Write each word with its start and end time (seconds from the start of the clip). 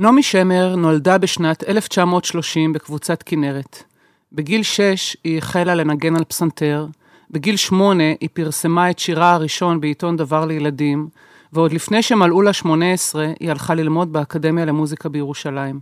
נעמי 0.00 0.22
שמר 0.22 0.76
נולדה 0.76 1.18
בשנת 1.18 1.64
1930 1.68 2.72
בקבוצת 2.72 3.22
כנרת. 3.26 3.82
בגיל 4.32 4.62
6 4.62 5.16
היא 5.24 5.38
החלה 5.38 5.74
לנגן 5.74 6.16
על 6.16 6.24
פסנתר, 6.24 6.86
בגיל 7.30 7.56
8 7.56 8.04
היא 8.20 8.28
פרסמה 8.32 8.90
את 8.90 8.98
שירה 8.98 9.32
הראשון 9.32 9.80
בעיתון 9.80 10.16
דבר 10.16 10.44
לילדים, 10.44 11.08
ועוד 11.52 11.72
לפני 11.72 12.02
שמלאו 12.02 12.42
לה 12.42 12.52
18 12.52 13.26
היא 13.40 13.50
הלכה 13.50 13.74
ללמוד 13.74 14.12
באקדמיה 14.12 14.64
למוזיקה 14.64 15.08
בירושלים. 15.08 15.80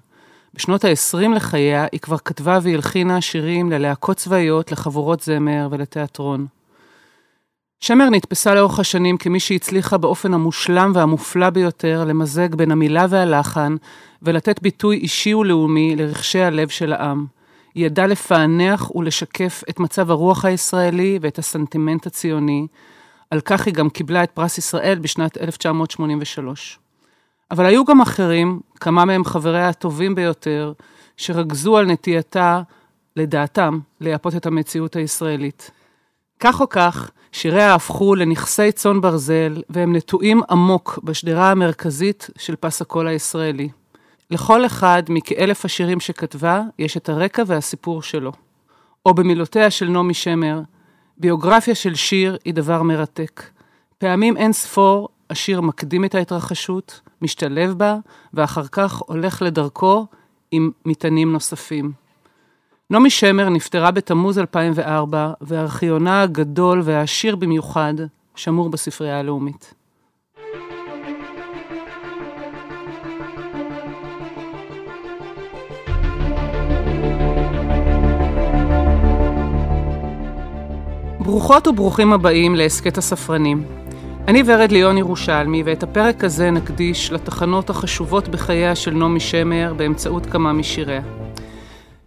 בשנות 0.54 0.84
ה-20 0.84 1.28
לחייה 1.34 1.86
היא 1.92 2.00
כבר 2.00 2.18
כתבה 2.18 2.58
והלחינה 2.62 3.20
שירים 3.20 3.72
ללהקות 3.72 4.16
צבאיות, 4.16 4.72
לחבורות 4.72 5.20
זמר 5.20 5.68
ולתיאטרון. 5.70 6.46
שמר 7.80 8.10
נתפסה 8.10 8.54
לאורך 8.54 8.78
השנים 8.78 9.16
כמי 9.16 9.40
שהצליחה 9.40 9.98
באופן 9.98 10.34
המושלם 10.34 10.92
והמופלא 10.94 11.50
ביותר 11.50 12.04
למזג 12.04 12.54
בין 12.54 12.70
המילה 12.70 13.06
והלחן 13.10 13.76
ולתת 14.22 14.62
ביטוי 14.62 14.96
אישי 14.96 15.34
ולאומי 15.34 15.96
לרכשי 15.96 16.42
הלב 16.42 16.68
של 16.68 16.92
העם. 16.92 17.26
היא 17.74 17.86
ידעה 17.86 18.06
לפענח 18.06 18.94
ולשקף 18.94 19.62
את 19.70 19.80
מצב 19.80 20.10
הרוח 20.10 20.44
הישראלי 20.44 21.18
ואת 21.22 21.38
הסנטימנט 21.38 22.06
הציוני. 22.06 22.66
על 23.30 23.40
כך 23.40 23.66
היא 23.66 23.74
גם 23.74 23.90
קיבלה 23.90 24.22
את 24.22 24.30
פרס 24.30 24.58
ישראל 24.58 24.98
בשנת 24.98 25.38
1983. 25.38 26.78
אבל 27.50 27.66
היו 27.66 27.84
גם 27.84 28.00
אחרים, 28.00 28.60
כמה 28.80 29.04
מהם 29.04 29.24
חבריה 29.24 29.68
הטובים 29.68 30.14
ביותר, 30.14 30.72
שרגזו 31.16 31.76
על 31.76 31.86
נטייתה, 31.86 32.62
לדעתם, 33.16 33.78
לייפות 34.00 34.34
את 34.34 34.46
המציאות 34.46 34.96
הישראלית. 34.96 35.70
כך 36.40 36.60
או 36.60 36.68
כך, 36.68 37.10
שיריה 37.36 37.74
הפכו 37.74 38.14
לנכסי 38.14 38.72
צאן 38.72 39.00
ברזל, 39.00 39.62
והם 39.70 39.96
נטועים 39.96 40.40
עמוק 40.50 40.98
בשדרה 41.04 41.50
המרכזית 41.50 42.30
של 42.38 42.56
פס 42.56 42.82
הקול 42.82 43.08
הישראלי. 43.08 43.68
לכל 44.30 44.66
אחד 44.66 45.02
מכאלף 45.08 45.64
השירים 45.64 46.00
שכתבה, 46.00 46.62
יש 46.78 46.96
את 46.96 47.08
הרקע 47.08 47.42
והסיפור 47.46 48.02
שלו. 48.02 48.32
או 49.06 49.14
במילותיה 49.14 49.70
של 49.70 49.88
נעמי 49.88 50.14
שמר, 50.14 50.60
ביוגרפיה 51.18 51.74
של 51.74 51.94
שיר 51.94 52.36
היא 52.44 52.54
דבר 52.54 52.82
מרתק. 52.82 53.42
פעמים 53.98 54.36
אין 54.36 54.52
ספור, 54.52 55.08
השיר 55.30 55.60
מקדים 55.60 56.04
את 56.04 56.14
ההתרחשות, 56.14 57.00
משתלב 57.22 57.72
בה, 57.72 57.96
ואחר 58.34 58.66
כך 58.66 58.98
הולך 58.98 59.42
לדרכו 59.42 60.06
עם 60.50 60.70
מטענים 60.84 61.32
נוספים. 61.32 62.05
נעמי 62.90 63.10
שמר 63.10 63.48
נפטרה 63.48 63.90
בתמוז 63.90 64.38
2004, 64.38 65.32
וארכיונה 65.40 66.22
הגדול 66.22 66.80
והעשיר 66.84 67.36
במיוחד 67.36 67.94
שמור 68.36 68.68
בספרייה 68.68 69.18
הלאומית. 69.18 69.74
ברוכות 81.20 81.66
וברוכים 81.66 82.12
הבאים 82.12 82.54
להסכת 82.54 82.98
הספרנים. 82.98 83.64
אני 84.28 84.42
ורד 84.46 84.72
ליון 84.72 84.98
ירושלמי, 84.98 85.62
ואת 85.62 85.82
הפרק 85.82 86.24
הזה 86.24 86.50
נקדיש 86.50 87.12
לתחנות 87.12 87.70
החשובות 87.70 88.28
בחייה 88.28 88.74
של 88.74 88.94
נעמי 88.94 89.20
שמר 89.20 89.74
באמצעות 89.76 90.26
כמה 90.26 90.52
משיריה. 90.52 91.25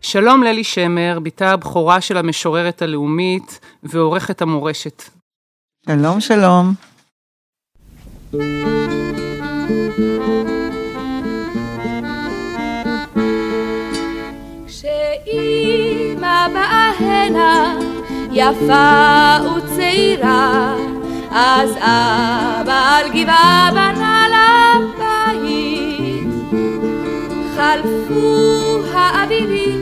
שלום 0.02 0.44
ללי 0.44 0.64
שמר, 0.64 1.19
בתה 1.23 1.52
הבכורה 1.52 2.02
של 2.02 2.17
המשוררת 2.17 2.81
הלאומית 2.81 3.59
ועורכת 3.83 4.41
המורשת. 4.41 5.03
שלום, 5.86 6.22
שלום. 6.22 6.73
כשאימא 14.67 16.47
באה 16.53 16.91
הנה, 17.00 17.80
יפה 18.31 19.38
וצעירה, 19.57 20.75
אז 21.31 21.72
אבא 21.72 22.97
על 22.97 23.09
גבעה 23.09 23.69
בנה 23.72 24.25
לה 24.29 24.73
בית. 24.97 26.28
חלפו 27.56 28.79
האביבים, 28.94 29.78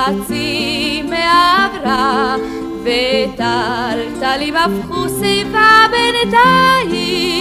חצי 0.00 1.02
מעברה, 1.02 2.36
וטלטלים 2.82 4.56
הפכו 4.56 5.08
שיבה 5.20 5.86
בינתיים. 5.90 7.40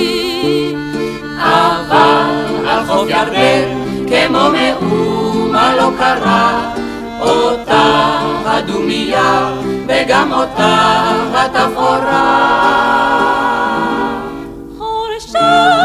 אבל 1.37 2.67
על 2.67 2.85
חוף 2.85 3.09
ירדן, 3.09 3.69
כמו 4.07 4.49
מאומה 4.49 5.75
לא 5.75 5.89
קרה, 5.97 6.73
אותה 7.21 8.19
הדומייה 8.45 9.51
וגם 9.87 10.33
אותה 10.33 11.11
התפאורה. 11.33 12.59
חורשת 14.77 15.78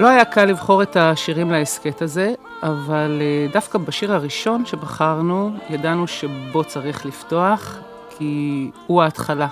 לא 0.00 0.08
היה 0.08 0.24
קל 0.24 0.44
לבחור 0.44 0.82
את 0.82 0.96
השירים 0.96 1.50
להסכת 1.50 2.02
הזה, 2.02 2.34
אבל 2.62 3.18
אה, 3.20 3.46
דווקא 3.52 3.78
בשיר 3.78 4.12
הראשון 4.12 4.66
שבחרנו, 4.66 5.50
ידענו 5.70 6.06
שבו 6.06 6.64
צריך 6.64 7.06
לפתוח, 7.06 7.78
כי 8.18 8.70
הוא 8.86 9.02
ההתחלה. 9.02 9.48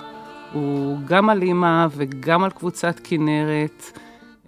הוא 0.53 0.97
גם 1.05 1.29
על 1.29 1.41
אימא 1.41 1.87
וגם 1.91 2.43
על 2.43 2.49
קבוצת 2.49 2.99
כנרת. 3.03 3.99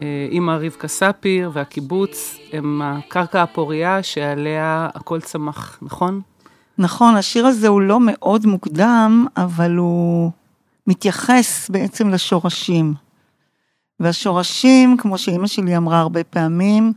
אה, 0.01 0.27
אימא 0.31 0.51
רבקה 0.51 0.87
ספיר 0.87 1.51
והקיבוץ 1.53 2.37
הם 2.53 2.81
הקרקע 2.81 3.43
הפורייה 3.43 4.03
שעליה 4.03 4.89
הכל 4.95 5.21
צמח, 5.21 5.79
נכון? 5.81 6.21
נכון, 6.77 7.15
השיר 7.15 7.45
הזה 7.45 7.67
הוא 7.67 7.81
לא 7.81 7.99
מאוד 7.99 8.45
מוקדם, 8.45 9.25
אבל 9.37 9.75
הוא 9.75 10.31
מתייחס 10.87 11.69
בעצם 11.69 12.09
לשורשים. 12.09 13.06
והשורשים, 13.99 14.97
כמו 14.97 15.17
שאימא 15.17 15.47
שלי 15.47 15.77
אמרה 15.77 15.99
הרבה 15.99 16.23
פעמים, 16.23 16.93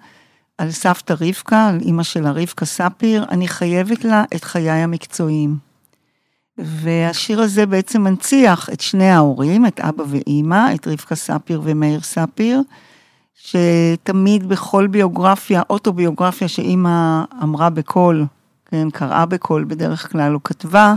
על 0.59 0.71
סבתא 0.71 1.15
רבקה, 1.21 1.66
על 1.66 1.78
אימא 1.81 2.03
שלה 2.03 2.31
רבקה 2.31 2.65
ספיר, 2.65 3.25
אני 3.31 3.49
חייבת 3.49 4.05
לה 4.05 4.25
את 4.34 4.44
חיי 4.44 4.71
המקצועיים. 4.71 5.56
והשיר 6.59 7.41
הזה 7.41 7.66
בעצם 7.66 8.03
מנציח 8.03 8.71
את 8.72 8.81
שני 8.81 9.10
ההורים, 9.10 9.66
את 9.66 9.81
אבא 9.81 10.05
ואימא, 10.09 10.75
את 10.75 10.89
רבקה 10.89 11.15
ספיר 11.15 11.60
ומאיר 11.65 12.00
ספיר, 12.00 12.62
שתמיד 13.34 14.49
בכל 14.49 14.87
ביוגרפיה, 14.87 15.62
אוטוביוגרפיה 15.71 16.49
שאימא 16.49 17.25
אמרה 17.43 17.71
בקול, 17.71 18.27
כן, 18.66 18.91
קראה 18.91 19.27
בקול 19.27 19.65
בדרך 19.65 20.12
כלל, 20.12 20.34
או 20.34 20.43
כתבה 20.43 20.94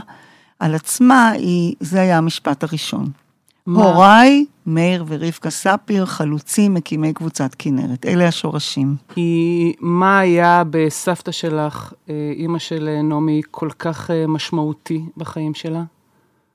על 0.60 0.76
עצמה, 0.76 1.30
היא, 1.30 1.76
זה 1.80 2.02
היה 2.02 2.18
המשפט 2.18 2.64
הראשון. 2.64 3.23
מה? 3.68 3.84
הוריי, 3.84 4.46
מאיר 4.66 5.06
ורבקה 5.08 5.50
ספיר, 5.50 6.06
חלוצים, 6.06 6.74
מקימי 6.74 7.14
קבוצת 7.14 7.56
כנרת. 7.60 8.06
אלה 8.06 8.28
השורשים. 8.28 8.96
כי 9.14 9.74
מה 9.80 10.20
היה 10.20 10.64
בסבתא 10.70 11.32
שלך, 11.32 11.94
אה, 12.10 12.32
אימא 12.36 12.60
של 12.60 12.90
אה, 12.90 13.02
נעמי, 13.02 13.42
כל 13.52 13.70
כך 13.80 14.12
אה, 14.12 14.28
משמעותי 14.28 15.02
בחיים 15.18 15.54
שלה? 15.54 15.84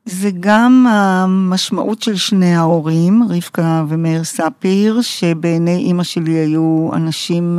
זה 0.04 0.30
גם 0.40 0.86
המשמעות 0.88 2.02
של 2.02 2.16
שני 2.16 2.54
ההורים, 2.54 3.22
רבקה 3.30 3.84
ומאיר 3.88 4.24
ספיר, 4.24 5.00
שבעיני 5.02 5.76
אימא 5.76 6.02
שלי 6.02 6.32
היו 6.32 6.90
אנשים 6.92 7.58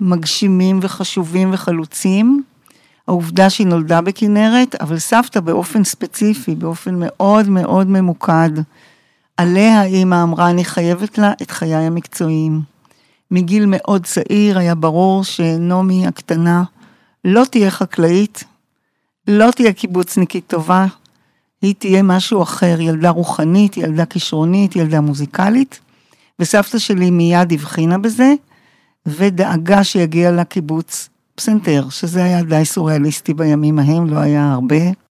מגשימים 0.00 0.78
וחשובים 0.82 1.50
וחלוצים. 1.52 2.42
העובדה 3.08 3.50
שהיא 3.50 3.66
נולדה 3.66 4.00
בכנרת, 4.00 4.74
אבל 4.74 4.98
סבתא 4.98 5.40
באופן 5.40 5.84
ספציפי, 5.84 6.54
באופן 6.54 6.94
מאוד 6.94 7.48
מאוד 7.48 7.86
ממוקד, 7.86 8.50
עליה 9.36 9.82
אימא 9.82 10.22
אמרה, 10.22 10.50
אני 10.50 10.64
חייבת 10.64 11.18
לה 11.18 11.32
את 11.42 11.50
חיי 11.50 11.74
המקצועיים. 11.74 12.60
מגיל 13.30 13.64
מאוד 13.66 14.04
צעיר 14.04 14.58
היה 14.58 14.74
ברור 14.74 15.24
שנעמי 15.24 16.06
הקטנה 16.06 16.64
לא 17.24 17.44
תהיה 17.50 17.70
חקלאית, 17.70 18.44
לא 19.28 19.50
תהיה 19.50 19.72
קיבוצניקית 19.72 20.44
טובה, 20.46 20.86
היא 21.62 21.74
תהיה 21.78 22.02
משהו 22.02 22.42
אחר, 22.42 22.80
ילדה 22.80 23.10
רוחנית, 23.10 23.76
ילדה 23.76 24.06
כישרונית, 24.06 24.76
ילדה 24.76 25.00
מוזיקלית, 25.00 25.80
וסבתא 26.38 26.78
שלי 26.78 27.10
מיד 27.10 27.52
הבחינה 27.52 27.98
בזה, 27.98 28.34
ודאגה 29.06 29.84
שיגיע 29.84 30.32
לקיבוץ 30.32 31.08
פסנתר, 31.38 31.88
שזה 31.90 32.24
היה 32.24 32.42
די 32.42 32.64
סוריאליסטי 32.64 33.34
בימים 33.34 33.78
ההם, 33.78 34.10
לא 34.10 34.18
היה 34.18 34.52
הרבה. 34.52 34.76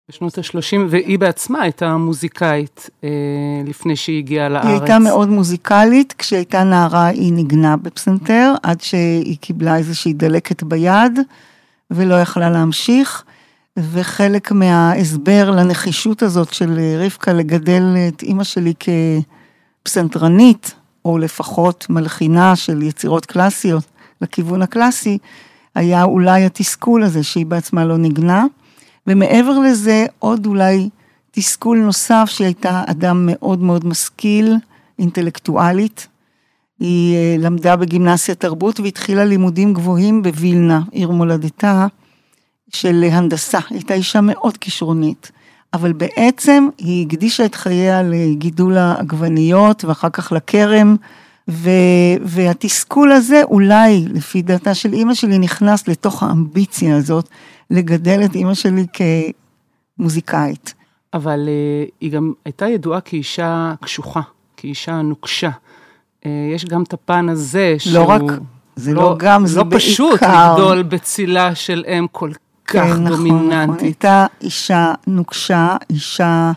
בשנות 0.08 0.38
ה-30, 0.38 0.76
והיא 0.88 1.18
בעצמה 1.18 1.62
הייתה 1.62 1.96
מוזיקאית 1.96 2.90
אה, 3.04 3.08
לפני 3.66 3.96
שהיא 3.96 4.18
הגיעה 4.18 4.48
לארץ. 4.48 4.64
היא 4.64 4.72
הייתה 4.72 4.98
מאוד 4.98 5.28
מוזיקלית, 5.28 6.14
כשהייתה 6.18 6.64
נערה 6.64 7.06
היא 7.06 7.32
ניגנה 7.32 7.76
בפסנתר, 7.76 8.54
עד 8.62 8.80
שהיא 8.80 9.36
קיבלה 9.40 9.76
איזושהי 9.76 10.12
דלקת 10.12 10.62
ביד, 10.62 11.18
ולא 11.90 12.14
יכלה 12.14 12.50
להמשיך, 12.50 13.24
וחלק 13.76 14.52
מההסבר 14.52 15.50
לנחישות 15.50 16.22
הזאת 16.22 16.54
של 16.54 16.80
רבקה 16.98 17.32
לגדל 17.32 17.82
את 18.08 18.22
אימא 18.22 18.44
שלי 18.44 18.72
כפסנתרנית, 19.84 20.74
או 21.04 21.18
לפחות 21.18 21.86
מלחינה 21.90 22.56
של 22.56 22.82
יצירות 22.82 23.26
קלאסיות 23.26 23.84
לכיוון 24.20 24.62
הקלאסי, 24.62 25.18
היה 25.74 26.02
אולי 26.02 26.44
התסכול 26.44 27.02
הזה 27.02 27.22
שהיא 27.22 27.46
בעצמה 27.46 27.84
לא 27.84 27.96
ניגנה, 27.96 28.44
ומעבר 29.06 29.58
לזה 29.58 30.06
עוד 30.18 30.46
אולי 30.46 30.88
תסכול 31.30 31.78
נוסף 31.78 32.24
שהיא 32.26 32.46
הייתה 32.46 32.82
אדם 32.86 33.26
מאוד 33.26 33.62
מאוד 33.62 33.86
משכיל, 33.86 34.56
אינטלקטואלית. 34.98 36.06
היא 36.80 37.16
אה, 37.16 37.36
למדה 37.38 37.76
בגימנסיה 37.76 38.34
תרבות 38.34 38.80
והתחילה 38.80 39.24
לימודים 39.24 39.74
גבוהים 39.74 40.22
בווילנה, 40.22 40.80
עיר 40.90 41.10
מולדתה, 41.10 41.86
של 42.72 43.04
הנדסה. 43.12 43.58
היא 43.70 43.78
הייתה 43.78 43.94
אישה 43.94 44.20
מאוד 44.20 44.56
כישרונית. 44.56 45.32
אבל 45.74 45.92
בעצם 45.92 46.68
היא 46.78 47.06
הקדישה 47.06 47.44
את 47.44 47.54
חייה 47.54 48.02
לגידול 48.02 48.76
העגבניות 48.76 49.84
ואחר 49.84 50.10
כך 50.10 50.32
לכרם, 50.32 50.96
ו, 51.48 51.70
והתסכול 52.22 53.12
הזה 53.12 53.42
אולי, 53.42 54.04
לפי 54.12 54.42
דעתה 54.42 54.74
של 54.74 54.92
אימא 54.92 55.14
שלי, 55.14 55.38
נכנס 55.38 55.88
לתוך 55.88 56.22
האמביציה 56.22 56.96
הזאת 56.96 57.28
לגדל 57.70 58.20
את 58.24 58.34
אימא 58.34 58.54
שלי 58.54 58.86
כמוזיקאית. 59.98 60.74
אבל 61.14 61.48
uh, 61.48 61.90
היא 62.00 62.12
גם 62.12 62.32
הייתה 62.44 62.68
ידועה 62.68 63.00
כאישה 63.00 63.74
קשוחה, 63.80 64.20
כאישה 64.56 65.02
נוקשה. 65.02 65.50
Uh, 65.50 66.26
יש 66.54 66.64
גם 66.64 66.82
את 66.82 66.92
הפן 66.92 67.28
הזה 67.28 67.74
שהוא... 67.78 67.94
לא 67.94 68.04
רק, 68.04 68.22
זה 68.76 68.94
לא, 68.94 69.02
לא 69.02 69.16
גם, 69.18 69.46
זה 69.46 69.56
לא 69.56 69.62
בעיקר. 69.62 69.76
לא 69.76 69.80
פשוט 69.80 70.22
לגדול 70.22 70.82
בצילה 70.82 71.54
של 71.54 71.84
אם 71.88 72.06
כל 72.12 72.30
כך 72.32 72.40
כן, 72.72 73.08
דומיננטית. 73.08 73.52
נכון, 73.52 73.74
נכון. 73.74 73.84
הייתה 73.84 74.26
אישה 74.40 74.92
נוקשה, 75.06 75.76
אישה 75.90 76.52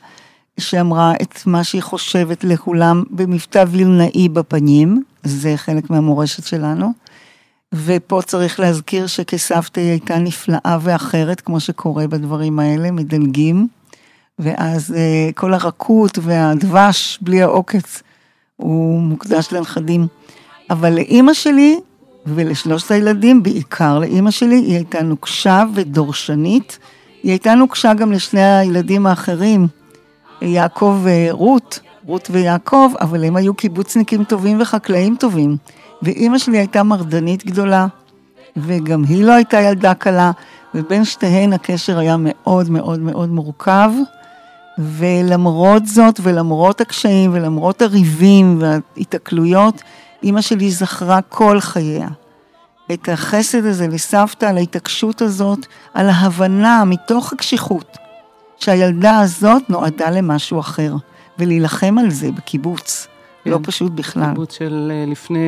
שאמרה 0.60 1.14
את 1.22 1.40
מה 1.46 1.64
שהיא 1.64 1.82
חושבת 1.82 2.44
לכולם 2.44 3.04
במבטא 3.10 3.66
וילנאי 3.68 4.30
בפנים, 4.30 5.04
זה 5.24 5.54
חלק 5.58 5.90
מהמורשת 5.90 6.44
שלנו. 6.44 6.94
ופה 7.74 8.22
צריך 8.26 8.60
להזכיר 8.60 9.08
שכסבתא 9.08 9.80
היא 9.80 9.90
הייתה 9.90 10.20
נפלאה 10.20 10.78
ואחרת, 10.82 11.42
כמו 11.42 11.60
שקורה 11.60 12.08
בדברים 12.08 12.60
האלה, 12.60 12.92
מדלגים. 12.92 13.68
ואז 14.40 14.94
אה, 14.98 15.30
כל 15.36 15.54
הרכות 15.54 16.20
והדבש 16.22 17.20
בלי 17.22 17.42
העוקץ 17.42 18.04
הוא 18.56 19.02
מוקדש 19.02 19.48
לנכדים. 19.52 20.08
אבל 20.70 20.94
לאימא 20.94 21.34
שלי 21.34 21.80
ולשלושת 22.26 22.92
הילדים, 22.92 23.44
בעיקר 23.44 24.00
לאימא 24.00 24.32
שלי, 24.32 24.56
היא 24.56 24.76
הייתה 24.76 25.04
נוקשה 25.04 25.64
ודורשנית. 25.74 26.80
היא 27.24 27.32
הייתה 27.32 27.56
נוקשה 27.56 27.94
גם 27.94 28.12
לשני 28.12 28.58
הילדים 28.58 29.08
האחרים, 29.08 29.68
יעקב 30.44 31.00
ורות, 31.04 31.80
רות 32.06 32.28
ויעקב, 32.32 32.92
אבל 33.02 33.24
הם 33.24 33.36
היו 33.36 33.54
קיבוצניקים 33.54 34.24
טובים 34.24 34.62
וחקלאים 34.62 35.16
טובים. 35.20 35.58
ואימא 36.02 36.38
שלי 36.38 36.58
הייתה 36.58 36.84
מרדנית 36.84 37.46
גדולה, 37.46 37.88
וגם 38.58 39.04
היא 39.04 39.24
לא 39.24 39.34
הייתה 39.34 39.62
ילדה 39.62 39.94
קלה, 39.94 40.32
ובין 40.76 41.06
שתיהן 41.06 41.54
הקשר 41.54 42.00
היה 42.00 42.16
מאוד 42.20 42.70
מאוד 42.70 43.00
מאוד 43.00 43.30
מורכב. 43.30 43.92
ולמרות 44.78 45.86
זאת, 45.86 46.20
ולמרות 46.24 46.82
הקשיים, 46.82 47.32
ולמרות 47.34 47.82
הריבים 47.82 48.62
וההיתקלויות, 48.62 49.82
אימא 50.24 50.42
שלי 50.42 50.72
זכרה 50.72 51.22
כל 51.22 51.60
חייה. 51.60 52.08
את 52.92 53.10
החסד 53.10 53.66
הזה 53.66 53.88
לסבתא, 53.88 54.46
על 54.46 54.58
ההתעקשות 54.58 55.22
הזאת, 55.22 55.60
על 55.94 56.10
ההבנה 56.10 56.84
מתוך 56.86 57.34
הקשיחות, 57.34 57.98
שהילדה 58.64 59.20
הזאת 59.20 59.70
נועדה 59.70 60.10
למשהו 60.10 60.60
אחר, 60.60 60.96
ולהילחם 61.40 61.98
על 61.98 62.10
זה 62.10 62.32
בקיבוץ. 62.32 63.08
כן. 63.44 63.50
לא 63.50 63.60
פשוט 63.64 63.92
בכלל. 63.92 64.30
קיבוץ 64.30 64.58
של 64.58 64.92
אה, 64.94 65.06
לפני 65.12 65.40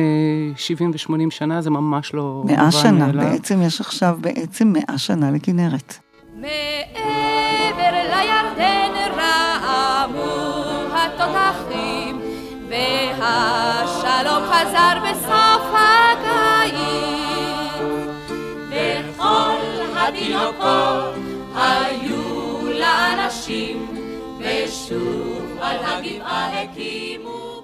70 0.56 0.90
ו-80 0.90 1.30
שנה 1.30 1.62
זה 1.62 1.70
ממש 1.70 2.14
לא... 2.14 2.42
מאה 2.44 2.70
שנה, 2.70 3.06
מאליו. 3.06 3.30
בעצם 3.30 3.62
יש 3.62 3.80
עכשיו 3.80 4.18
בעצם 4.20 4.72
מאה 4.72 4.98
שנה 4.98 5.30
לכנרת. 5.30 5.98
מעבר 6.34 7.92
לירדן 7.92 8.92
רעמו 9.16 10.34
התותחים 10.92 12.20
והשלום 12.68 14.42
חזר 14.50 14.98
בסוף 15.10 15.74
הקיץ 15.74 16.76
וכל 18.70 19.56
התינוקות 19.96 21.25
לאנשים 23.46 23.86
ושוב 24.38 25.58
על 25.60 25.76
הגבעה 25.84 26.62
הקימו 26.62 27.62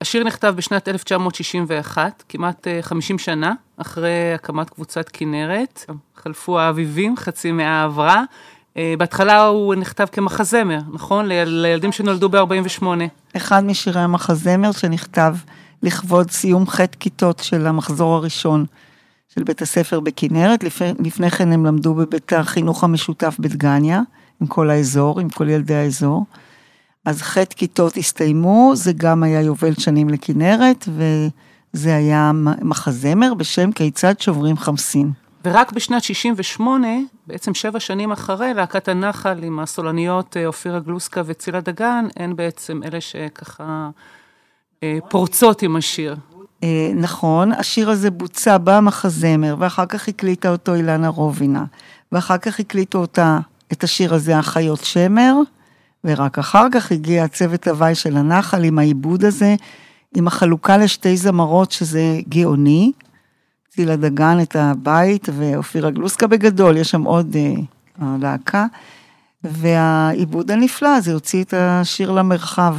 השיר 0.00 0.24
נכתב 0.24 0.54
בשנת 0.56 0.88
1961, 0.88 2.22
כמעט 2.28 2.66
50 2.80 3.16
אה, 3.16 3.22
שנה 3.22 3.52
אחרי 3.76 4.34
הקמת 4.34 4.70
קבוצת 4.70 5.08
כנרת. 5.12 5.84
חלפו 6.16 6.58
האביבים, 6.58 7.16
חצי 7.16 7.52
מאה 7.52 7.84
עברה. 7.84 8.22
אה, 8.76 8.94
בהתחלה 8.98 9.46
הוא 9.46 9.74
נכתב 9.74 10.06
כמחזמר, 10.12 10.78
נכון? 10.92 11.26
לילדים 11.28 11.92
שנולדו 11.92 12.28
ב-48. 12.28 12.84
אחד 13.36 13.64
משירי 13.64 14.00
המחזמר 14.00 14.72
שנכתב 14.72 15.34
לכבוד 15.82 16.30
סיום 16.30 16.66
ח' 16.66 16.80
כיתות 17.00 17.38
של 17.38 17.66
המחזור 17.66 18.14
הראשון 18.14 18.66
של 19.34 19.42
בית 19.44 19.62
הספר 19.62 20.00
בכנרת. 20.00 20.64
לפני, 20.64 20.92
לפני 20.98 21.30
כן 21.30 21.52
הם 21.52 21.66
למדו 21.66 21.94
בבית 21.94 22.32
החינוך 22.32 22.84
המשותף 22.84 23.36
בדגניה, 23.38 24.00
עם 24.40 24.46
כל 24.46 24.70
האזור, 24.70 25.20
עם 25.20 25.28
כל 25.28 25.48
ילדי 25.48 25.74
האזור. 25.74 26.26
אז 27.04 27.22
ח' 27.22 27.38
כיתות 27.44 27.96
הסתיימו, 27.96 28.72
זה 28.74 28.92
גם 28.92 29.22
היה 29.22 29.40
יובל 29.40 29.74
שנים 29.74 30.08
לכנרת, 30.08 30.88
וזה 30.88 31.96
היה 31.96 32.32
מחזמר 32.62 33.34
בשם 33.34 33.72
כיצד 33.72 34.20
שוברים 34.20 34.56
חמסין. 34.56 35.10
ורק 35.44 35.72
בשנת 35.72 36.02
68, 36.02 36.88
בעצם 37.26 37.54
שבע 37.54 37.80
שנים 37.80 38.12
אחרי, 38.12 38.54
להקת 38.54 38.88
הנחל 38.88 39.44
עם 39.44 39.60
הסולניות 39.60 40.36
אה, 40.36 40.46
אופירה 40.46 40.80
גלוסקה 40.80 41.22
וצילה 41.26 41.60
דגן, 41.60 42.06
הן 42.16 42.36
בעצם 42.36 42.80
אלה 42.82 43.00
שככה 43.00 43.90
אה, 44.82 44.98
פורצות 45.10 45.62
עם 45.62 45.76
השיר. 45.76 46.16
אה, 46.64 46.90
נכון, 46.94 47.52
השיר 47.52 47.90
הזה 47.90 48.10
בוצע 48.10 48.58
במחזמר, 48.58 49.56
ואחר 49.58 49.86
כך 49.86 50.08
הקליטה 50.08 50.50
אותו 50.50 50.74
אילנה 50.74 51.08
רובינה, 51.08 51.64
ואחר 52.12 52.38
כך 52.38 52.60
הקליטו 52.60 52.98
אותה, 52.98 53.38
את 53.72 53.84
השיר 53.84 54.14
הזה, 54.14 54.38
החיות 54.38 54.84
שמר, 54.84 55.34
ורק 56.04 56.38
אחר 56.38 56.66
כך 56.72 56.92
הגיע 56.92 57.24
הצוות 57.24 57.68
הוואי 57.68 57.94
של 57.94 58.16
הנחל 58.16 58.64
עם 58.64 58.78
העיבוד 58.78 59.24
הזה, 59.24 59.54
עם 60.16 60.26
החלוקה 60.26 60.76
לשתי 60.76 61.16
זמרות 61.16 61.72
שזה 61.72 62.20
גאוני. 62.28 62.92
צילה 63.70 63.96
דגן 63.96 64.38
את 64.42 64.56
הבית 64.56 65.28
ואופירה 65.36 65.90
גלוסקה 65.90 66.26
בגדול, 66.26 66.76
יש 66.76 66.90
שם 66.90 67.02
עוד 67.02 67.36
uh, 67.36 68.04
להקה. 68.20 68.66
והעיבוד 69.44 70.50
הנפלא 70.50 71.00
זה 71.00 71.12
הוציא 71.12 71.42
את 71.42 71.54
השיר 71.56 72.10
למרחב. 72.10 72.76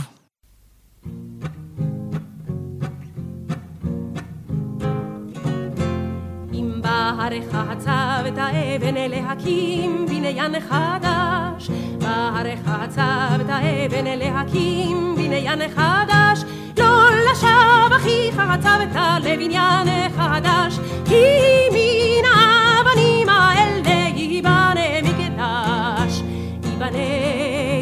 בהרך 7.06 7.46
הצב 7.54 8.26
את 8.28 8.38
האבן 8.38 8.96
להקים 8.96 10.06
בניין 10.10 10.60
חדש. 10.60 11.70
בהרך 11.98 12.60
הצב 12.66 13.42
את 13.42 13.50
האבן 13.50 14.06
להקים 14.06 15.16
בניין 15.16 15.60
חדש. 15.76 16.44
לא 16.78 17.10
לשווא 17.32 17.98
אחיך 17.98 18.40
הצבת 18.40 18.96
לבניין 19.24 20.10
חדש. 20.18 20.80
כי 21.06 21.24
מן 21.72 22.26
האבנים 22.36 23.30
האלה 23.30 24.10
ייבנה 24.16 25.02
מקדש. 25.04 26.22
ייבנה, 26.64 26.98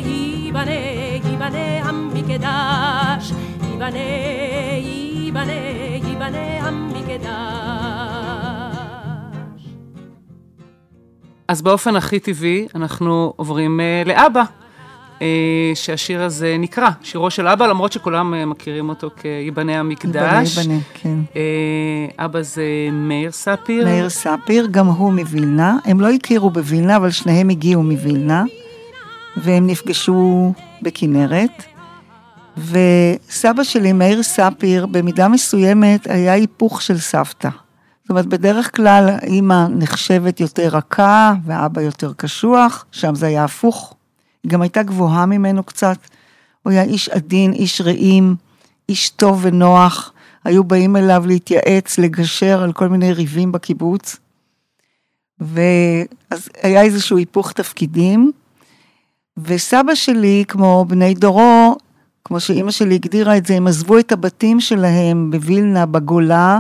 ייבנה, 0.05 0.71
ייבנה 1.29 1.89
המקדש. 1.89 3.31
ייבנה, 3.71 3.99
ייבנה, 4.77 5.51
ייבנה 6.07 6.67
המקדש. 6.67 7.82
אז 11.53 11.62
באופן 11.62 11.95
הכי 11.95 12.19
טבעי, 12.19 12.67
אנחנו 12.75 13.33
עוברים 13.36 13.79
uh, 13.79 14.07
לאבא, 14.07 14.43
uh, 15.19 15.22
שהשיר 15.75 16.22
הזה 16.24 16.55
נקרא, 16.60 16.89
שירו 17.01 17.31
של 17.31 17.48
אבא, 17.48 17.67
למרות 17.67 17.91
שכולם 17.91 18.33
uh, 18.33 18.45
מכירים 18.45 18.89
אותו 18.89 19.10
כיבנה 19.22 19.79
המקדש. 19.79 20.57
ייבנה, 20.57 20.79
כן. 20.93 21.17
Uh, 21.33 21.36
אבא 22.17 22.41
זה 22.41 22.63
מאיר 22.91 23.31
ספיר. 23.31 23.86
מאיר 23.86 24.10
ספיר, 24.10 24.67
גם 24.72 24.88
הוא 24.88 25.13
מווילנה. 25.13 25.77
הם 25.86 26.01
לא 26.01 26.10
הכירו 26.10 26.50
בווילנה, 26.50 26.95
אבל 26.95 27.12
שניהם 27.12 27.50
הגיעו 27.50 27.83
מווילנה, 27.83 28.43
והם 29.38 29.67
נפגשו 29.67 30.53
בכנרת. 30.81 31.63
וסבא 32.57 33.63
שלי, 33.63 33.93
מאיר 33.93 34.24
ספיר, 34.24 34.86
במידה 34.86 35.27
מסוימת 35.27 36.07
היה 36.07 36.33
היפוך 36.33 36.81
של 36.81 36.98
סבתא. 36.98 37.50
זאת 38.03 38.10
אומרת, 38.10 38.25
בדרך 38.25 38.75
כלל 38.75 39.10
האימא 39.10 39.67
נחשבת 39.69 40.39
יותר 40.39 40.67
רכה 40.67 41.33
ואבא 41.45 41.81
יותר 41.81 42.13
קשוח, 42.13 42.86
שם 42.91 43.15
זה 43.15 43.27
היה 43.27 43.43
הפוך. 43.43 43.93
היא 44.43 44.51
גם 44.51 44.62
הייתה 44.62 44.83
גבוהה 44.83 45.25
ממנו 45.25 45.63
קצת. 45.63 45.98
הוא 46.63 46.72
היה 46.72 46.83
איש 46.83 47.10
עדין, 47.10 47.53
איש 47.53 47.81
רעים, 47.81 48.36
איש 48.89 49.10
טוב 49.10 49.39
ונוח. 49.41 50.13
היו 50.43 50.63
באים 50.63 50.95
אליו 50.95 51.24
להתייעץ, 51.27 51.98
לגשר 52.00 52.63
על 52.63 52.74
כל 52.74 52.88
מיני 52.88 53.13
ריבים 53.13 53.51
בקיבוץ. 53.51 54.17
ואז 55.39 56.50
היה 56.63 56.81
איזשהו 56.81 57.17
היפוך 57.17 57.51
תפקידים. 57.51 58.31
וסבא 59.38 59.95
שלי, 59.95 60.43
כמו 60.48 60.86
בני 60.88 61.13
דורו, 61.13 61.77
כמו 62.25 62.39
שאימא 62.39 62.72
שלי 62.72 62.95
הגדירה 62.95 63.38
את 63.38 63.45
זה, 63.45 63.53
הם 63.53 63.67
עזבו 63.67 64.00
את 64.00 64.12
הבתים 64.12 64.60
שלהם 64.60 65.31
בווילנה, 65.31 65.86
בגולה, 65.86 66.60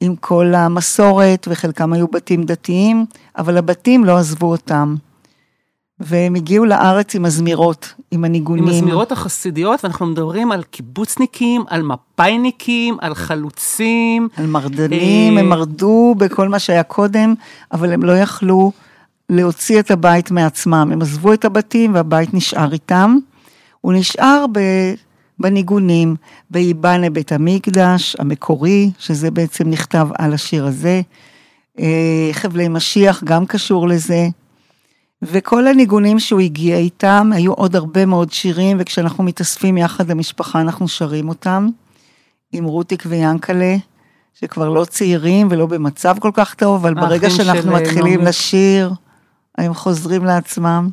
עם 0.00 0.16
כל 0.16 0.54
המסורת, 0.54 1.48
וחלקם 1.50 1.92
היו 1.92 2.08
בתים 2.08 2.44
דתיים, 2.44 3.06
אבל 3.38 3.56
הבתים 3.56 4.04
לא 4.04 4.18
עזבו 4.18 4.50
אותם. 4.50 4.94
והם 6.00 6.34
הגיעו 6.34 6.64
לארץ 6.64 7.14
עם 7.14 7.24
הזמירות, 7.24 7.94
עם 8.10 8.24
הניגונים. 8.24 8.64
עם 8.64 8.70
הזמירות 8.70 9.12
החסידיות, 9.12 9.84
ואנחנו 9.84 10.06
מדברים 10.06 10.52
על 10.52 10.62
קיבוצניקים, 10.62 11.64
על 11.68 11.82
מפאיניקים, 11.82 12.96
על 13.00 13.14
חלוצים. 13.14 14.28
על 14.36 14.46
מרדנים, 14.46 15.38
הם 15.38 15.48
מרדו 15.48 16.14
בכל 16.18 16.48
מה 16.48 16.58
שהיה 16.58 16.82
קודם, 16.82 17.34
אבל 17.72 17.92
הם 17.92 18.02
לא 18.02 18.18
יכלו 18.18 18.72
להוציא 19.28 19.80
את 19.80 19.90
הבית 19.90 20.30
מעצמם. 20.30 20.90
הם 20.92 21.02
עזבו 21.02 21.32
את 21.32 21.44
הבתים 21.44 21.94
והבית 21.94 22.34
נשאר 22.34 22.72
איתם. 22.72 23.16
הוא 23.80 23.92
נשאר 23.92 24.44
ב... 24.52 24.58
בניגונים, 25.40 26.16
ויבנה 26.50 27.10
בית 27.10 27.32
המקדש 27.32 28.16
המקורי, 28.18 28.90
שזה 28.98 29.30
בעצם 29.30 29.70
נכתב 29.70 30.08
על 30.18 30.34
השיר 30.34 30.66
הזה. 30.66 31.00
חבלי 32.32 32.68
משיח 32.68 33.24
גם 33.24 33.46
קשור 33.46 33.88
לזה. 33.88 34.28
וכל 35.22 35.66
הניגונים 35.66 36.18
שהוא 36.18 36.40
הגיע 36.40 36.76
איתם, 36.76 37.30
היו 37.34 37.52
עוד 37.52 37.76
הרבה 37.76 38.06
מאוד 38.06 38.32
שירים, 38.32 38.76
וכשאנחנו 38.80 39.24
מתאספים 39.24 39.78
יחד 39.78 40.10
למשפחה 40.10 40.60
אנחנו 40.60 40.88
שרים 40.88 41.28
אותם, 41.28 41.68
עם 42.52 42.64
רוטיק 42.64 43.02
ויאנקלה, 43.06 43.76
שכבר 44.34 44.68
לא 44.68 44.84
צעירים 44.84 45.48
ולא 45.50 45.66
במצב 45.66 46.16
כל 46.18 46.30
כך 46.34 46.54
טוב, 46.54 46.86
אבל 46.86 46.94
ברגע 46.94 47.30
שאנחנו 47.30 47.72
מתחילים 47.72 48.14
נומי. 48.14 48.28
לשיר, 48.28 48.92
הם 49.58 49.74
חוזרים 49.74 50.24
לעצמם. 50.24 50.88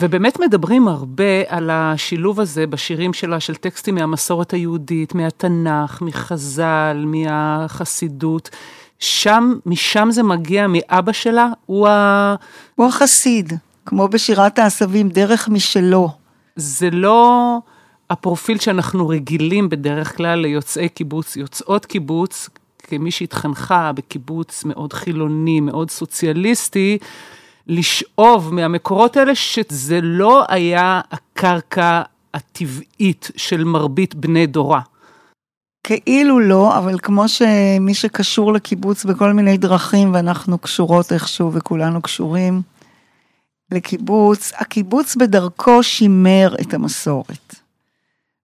ובאמת 0.00 0.40
מדברים 0.40 0.88
הרבה 0.88 1.42
על 1.48 1.70
השילוב 1.70 2.40
הזה 2.40 2.66
בשירים 2.66 3.12
שלה, 3.12 3.40
של 3.40 3.54
טקסטים 3.54 3.94
מהמסורת 3.94 4.52
היהודית, 4.52 5.14
מהתנ"ך, 5.14 6.02
מחז"ל, 6.02 7.04
מהחסידות. 7.06 8.50
שם, 8.98 9.52
משם 9.66 10.08
זה 10.10 10.22
מגיע, 10.22 10.66
מאבא 10.68 11.12
שלה, 11.12 11.48
הוא 11.66 11.88
ה... 11.88 12.34
הוא 12.74 12.86
החסיד. 12.86 13.52
כמו 13.86 14.08
בשירת 14.08 14.58
העשבים, 14.58 15.08
דרך 15.08 15.48
משלו. 15.48 16.10
זה 16.56 16.90
לא 16.90 17.58
הפרופיל 18.10 18.58
שאנחנו 18.58 19.08
רגילים 19.08 19.68
בדרך 19.68 20.16
כלל 20.16 20.38
ליוצאי 20.38 20.88
קיבוץ, 20.88 21.36
יוצאות 21.36 21.86
קיבוץ, 21.86 22.48
כמי 22.78 23.10
שהתחנכה 23.10 23.92
בקיבוץ 23.92 24.64
מאוד 24.64 24.92
חילוני, 24.92 25.60
מאוד 25.60 25.90
סוציאליסטי, 25.90 26.98
לשאוב 27.68 28.54
מהמקורות 28.54 29.16
האלה 29.16 29.34
שזה 29.34 30.00
לא 30.02 30.44
היה 30.48 31.00
הקרקע 31.10 32.02
הטבעית 32.34 33.30
של 33.36 33.64
מרבית 33.64 34.14
בני 34.14 34.46
דורה. 34.46 34.80
כאילו 35.84 36.40
לא, 36.40 36.78
אבל 36.78 36.98
כמו 36.98 37.28
שמי 37.28 37.94
שקשור 37.94 38.52
לקיבוץ 38.52 39.04
בכל 39.04 39.32
מיני 39.32 39.56
דרכים, 39.56 40.14
ואנחנו 40.14 40.58
קשורות 40.58 41.12
איכשהו 41.12 41.52
וכולנו 41.52 42.02
קשורים, 42.02 42.62
לקיבוץ, 43.72 44.52
הקיבוץ 44.56 45.16
בדרכו 45.16 45.82
שימר 45.82 46.54
את 46.60 46.74
המסורת. 46.74 47.54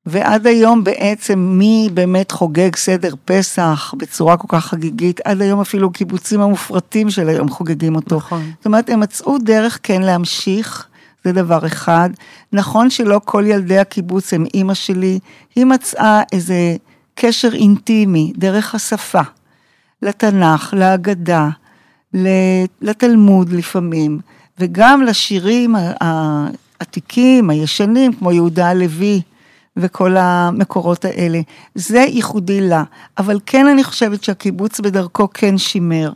ועד 0.06 0.46
היום 0.46 0.84
בעצם 0.84 1.38
מי 1.38 1.88
באמת 1.94 2.30
חוגג 2.30 2.76
סדר 2.76 3.14
פסח 3.24 3.94
בצורה 3.96 4.36
כל 4.36 4.48
כך 4.48 4.66
חגיגית, 4.66 5.20
עד 5.24 5.42
היום 5.42 5.60
אפילו 5.60 5.90
קיבוצים 5.90 6.40
המופרטים 6.40 7.10
של 7.10 7.28
היום 7.28 7.48
חוגגים 7.48 7.96
אותו. 7.96 8.16
נכון. 8.16 8.50
זאת 8.56 8.66
אומרת, 8.66 8.90
הם 8.90 9.00
מצאו 9.00 9.38
דרך 9.38 9.78
כן 9.82 10.02
להמשיך, 10.02 10.86
זה 11.24 11.32
דבר 11.32 11.66
אחד. 11.66 12.10
נכון 12.52 12.90
שלא 12.90 13.20
כל 13.24 13.44
ילדי 13.46 13.78
הקיבוץ 13.78 14.32
הם 14.32 14.44
אימא 14.54 14.74
שלי, 14.74 15.18
היא 15.56 15.64
מצאה 15.64 16.22
איזה 16.32 16.76
קשר 17.14 17.54
אינטימי 17.54 18.32
דרך 18.36 18.74
השפה, 18.74 19.20
לתנ"ך, 20.02 20.74
להגדה, 20.76 21.48
לתלמוד 22.82 23.52
לפעמים. 23.52 24.18
וגם 24.58 25.02
לשירים 25.02 25.76
העתיקים, 26.00 27.50
הישנים, 27.50 28.12
כמו 28.12 28.32
יהודה 28.32 28.68
הלוי 28.68 29.22
וכל 29.76 30.16
המקורות 30.16 31.04
האלה. 31.04 31.40
זה 31.74 31.98
ייחודי 31.98 32.60
לה, 32.60 32.82
אבל 33.18 33.40
כן 33.46 33.66
אני 33.66 33.84
חושבת 33.84 34.24
שהקיבוץ 34.24 34.80
בדרכו 34.80 35.28
כן 35.34 35.58
שימר. 35.58 36.12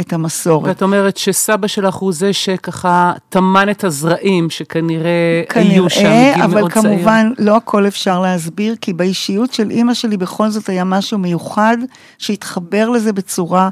את 0.00 0.12
המסורת. 0.12 0.68
ואת 0.68 0.82
אומרת 0.82 1.16
שסבא 1.16 1.66
שלך 1.66 1.94
הוא 1.94 2.12
זה 2.12 2.32
שככה 2.32 3.12
טמן 3.28 3.70
את 3.70 3.84
הזרעים 3.84 4.50
שכנראה 4.50 5.42
כנראה, 5.48 5.72
היו 5.72 5.90
שם 5.90 6.00
מגיל 6.00 6.06
מאוד 6.06 6.32
צעיר. 6.32 6.44
אבל 6.44 6.70
כמובן 6.70 7.32
לא 7.38 7.56
הכל 7.56 7.86
אפשר 7.86 8.20
להסביר, 8.20 8.74
כי 8.80 8.92
באישיות 8.92 9.52
של 9.52 9.70
אימא 9.70 9.94
שלי 9.94 10.16
בכל 10.16 10.48
זאת 10.48 10.68
היה 10.68 10.84
משהו 10.84 11.18
מיוחד 11.18 11.76
שהתחבר 12.18 12.88
לזה 12.88 13.12
בצורה 13.12 13.68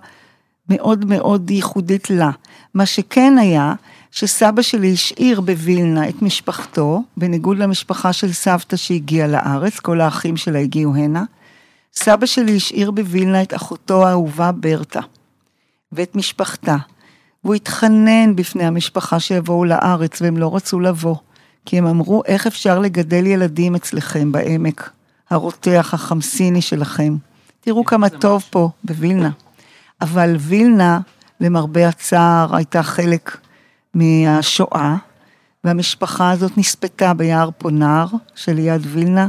מאוד 0.69 1.05
מאוד 1.05 1.51
ייחודית 1.51 2.11
לה. 2.11 2.31
מה 2.75 2.87
שכן 2.87 3.39
היה, 3.41 3.73
שסבא 4.11 4.63
שלי 4.63 4.93
השאיר 4.93 5.41
בווילנה 5.41 6.09
את 6.09 6.23
משפחתו, 6.23 7.03
בניגוד 7.17 7.59
למשפחה 7.59 8.13
של 8.13 8.33
סבתא 8.33 8.77
שהגיעה 8.77 9.27
לארץ, 9.27 9.79
כל 9.79 10.01
האחים 10.01 10.37
שלה 10.37 10.59
הגיעו 10.59 10.95
הנה. 10.95 11.25
סבא 11.95 12.27
שלי 12.27 12.57
השאיר 12.57 12.91
בווילנה 12.91 13.43
את 13.43 13.55
אחותו 13.55 14.07
האהובה 14.07 14.53
ברטה, 14.53 15.01
ואת 15.93 16.17
משפחתה. 16.17 16.77
והוא 17.45 17.55
התחנן 17.55 18.37
בפני 18.37 18.65
המשפחה 18.65 19.21
שיבואו 19.21 19.65
לארץ, 19.65 20.23
והם 20.23 20.37
לא 20.37 20.57
רצו 20.57 20.81
לבוא, 20.81 21.17
כי 21.67 21.79
הם 21.79 21.87
אמרו, 21.87 22.23
איך 22.27 22.47
אפשר 22.47 22.79
לגדל 22.79 23.27
ילדים 23.27 23.75
אצלכם 23.75 24.33
בעמק 24.33 24.91
הרותח, 25.31 25.91
החמסיני 25.95 26.63
שלכם? 26.63 27.17
תראו 27.61 27.85
כמה 27.85 28.09
טוב. 28.09 28.45
פה 28.51 28.71
בווילנה. 28.85 29.31
אבל 30.01 30.37
וילנה, 30.39 31.01
למרבה 31.41 31.89
הצער, 31.89 32.57
הייתה 32.57 32.83
חלק 32.83 33.37
מהשואה, 33.99 34.97
והמשפחה 35.65 36.31
הזאת 36.31 36.59
נספתה 36.59 37.15
ביער 37.15 37.51
פונר 37.59 38.07
שליד 38.35 38.81
וילנה, 38.85 39.29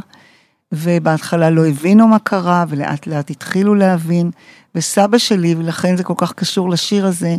ובהתחלה 0.72 1.50
לא 1.50 1.68
הבינו 1.68 2.08
מה 2.08 2.20
קרה, 2.20 2.66
ולאט 2.70 3.08
לאט 3.08 3.30
התחילו 3.30 3.76
להבין, 3.76 4.32
וסבא 4.76 5.18
שלי, 5.18 5.56
ולכן 5.56 5.98
זה 5.98 6.04
כל 6.04 6.14
כך 6.18 6.34
קשור 6.34 6.70
לשיר 6.70 7.06
הזה, 7.06 7.36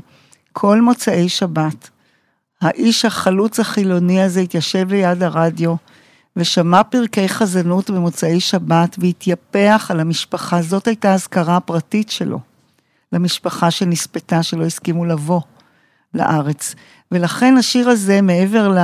כל 0.52 0.80
מוצאי 0.80 1.28
שבת, 1.28 1.90
האיש 2.60 3.04
החלוץ 3.04 3.60
החילוני 3.60 4.22
הזה 4.22 4.40
התיישב 4.40 4.92
ליד 4.92 5.22
הרדיו, 5.22 5.74
ושמע 6.36 6.82
פרקי 6.82 7.28
חזנות 7.28 7.90
במוצאי 7.90 8.40
שבת, 8.40 8.96
והתייפח 8.98 9.86
על 9.90 10.00
המשפחה, 10.00 10.62
זאת 10.62 10.86
הייתה 10.86 11.12
האזכרה 11.12 11.56
הפרטית 11.56 12.10
שלו, 12.10 12.40
למשפחה 13.12 13.70
שנספתה, 13.70 14.42
שלא 14.42 14.64
הסכימו 14.64 15.04
לבוא 15.04 15.40
לארץ. 16.14 16.74
ולכן 17.12 17.56
השיר 17.56 17.88
הזה, 17.88 18.20
מעבר 18.22 18.76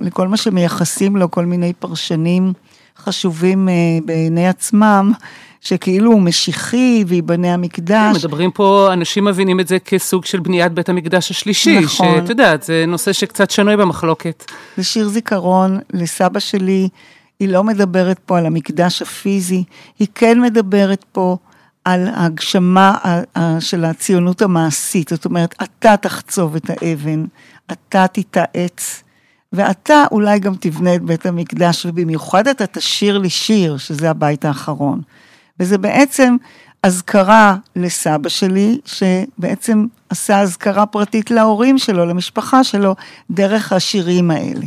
לכל 0.00 0.28
מה 0.28 0.36
שמייחסים 0.36 1.16
לו 1.16 1.30
כל 1.30 1.44
מיני 1.44 1.72
פרשנים 1.72 2.52
חשובים 2.98 3.68
אה, 3.68 3.74
בעיני 4.04 4.48
עצמם, 4.48 5.12
שכאילו 5.60 6.12
הוא 6.12 6.22
משיחי 6.22 7.04
וייבנה 7.06 7.54
המקדש. 7.54 8.16
מדברים 8.16 8.50
פה, 8.50 8.88
אנשים 8.92 9.24
מבינים 9.24 9.60
את 9.60 9.68
זה 9.68 9.78
כסוג 9.78 10.24
של 10.24 10.40
בניית 10.40 10.72
בית 10.72 10.88
המקדש 10.88 11.30
השלישי. 11.30 11.78
נכון. 11.80 12.20
שאת 12.20 12.28
יודעת, 12.28 12.62
זה 12.62 12.84
נושא 12.88 13.12
שקצת 13.12 13.50
שנוי 13.50 13.76
במחלוקת. 13.76 14.44
זה 14.76 14.84
שיר 14.84 15.08
זיכרון 15.08 15.78
לסבא 15.92 16.40
שלי, 16.40 16.88
היא 17.40 17.48
לא 17.48 17.64
מדברת 17.64 18.18
פה 18.26 18.38
על 18.38 18.46
המקדש 18.46 19.02
הפיזי, 19.02 19.64
היא 19.98 20.08
כן 20.14 20.40
מדברת 20.40 21.04
פה 21.12 21.36
על 21.84 22.08
ההגשמה 22.08 22.98
של 23.60 23.84
הציונות 23.84 24.42
המעשית, 24.42 25.08
זאת 25.08 25.24
אומרת, 25.24 25.54
אתה 25.62 25.96
תחצוב 25.96 26.56
את 26.56 26.70
האבן, 26.70 27.24
אתה 27.72 28.06
תתעץ, 28.12 29.02
ואתה 29.52 30.04
אולי 30.10 30.38
גם 30.38 30.54
תבנה 30.54 30.94
את 30.94 31.02
בית 31.02 31.26
המקדש, 31.26 31.86
ובמיוחד 31.86 32.48
אתה 32.48 32.66
תשיר 32.66 33.18
לי 33.18 33.30
שיר, 33.30 33.76
שזה 33.76 34.10
הבית 34.10 34.44
האחרון. 34.44 35.00
וזה 35.60 35.78
בעצם 35.78 36.36
אזכרה 36.82 37.56
לסבא 37.76 38.28
שלי, 38.28 38.80
שבעצם 38.84 39.86
עשה 40.10 40.40
אזכרה 40.40 40.86
פרטית 40.86 41.30
להורים 41.30 41.78
שלו, 41.78 42.06
למשפחה 42.06 42.64
שלו, 42.64 42.94
דרך 43.30 43.72
השירים 43.72 44.30
האלה. 44.30 44.66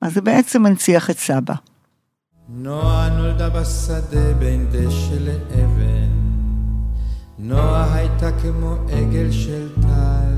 אז 0.00 0.14
זה 0.14 0.20
בעצם 0.20 0.62
מנציח 0.62 1.10
את 1.10 1.18
סבא. 1.18 1.54
נועה 2.48 3.08
נולדה 3.08 3.48
בשדה 3.48 4.34
בין 4.38 4.66
דשא 4.70 5.14
לאבן 5.20 5.93
נועה 7.46 7.94
הייתה 7.94 8.30
כמו 8.42 8.76
עגל 8.92 9.30
של 9.30 9.68
טל, 9.82 10.34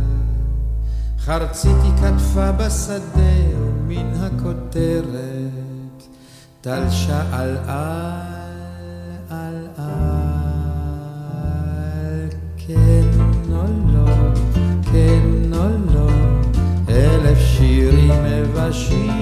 חרציתי 1.18 1.88
כתפה 2.00 2.52
בשדה 2.52 3.56
ומן 3.60 4.14
הכותרת, 4.14 6.02
טל 6.60 6.90
שאל 6.90 7.56
על, 7.66 8.16
על, 9.30 9.66
על, 9.78 9.88
כן 12.56 13.08
או 13.50 13.64
לא, 13.92 14.06
כן 14.92 15.52
או 15.52 15.68
לא, 15.94 16.10
אלף 16.88 17.38
שירים 17.38 18.10
ובשיר 18.24 19.15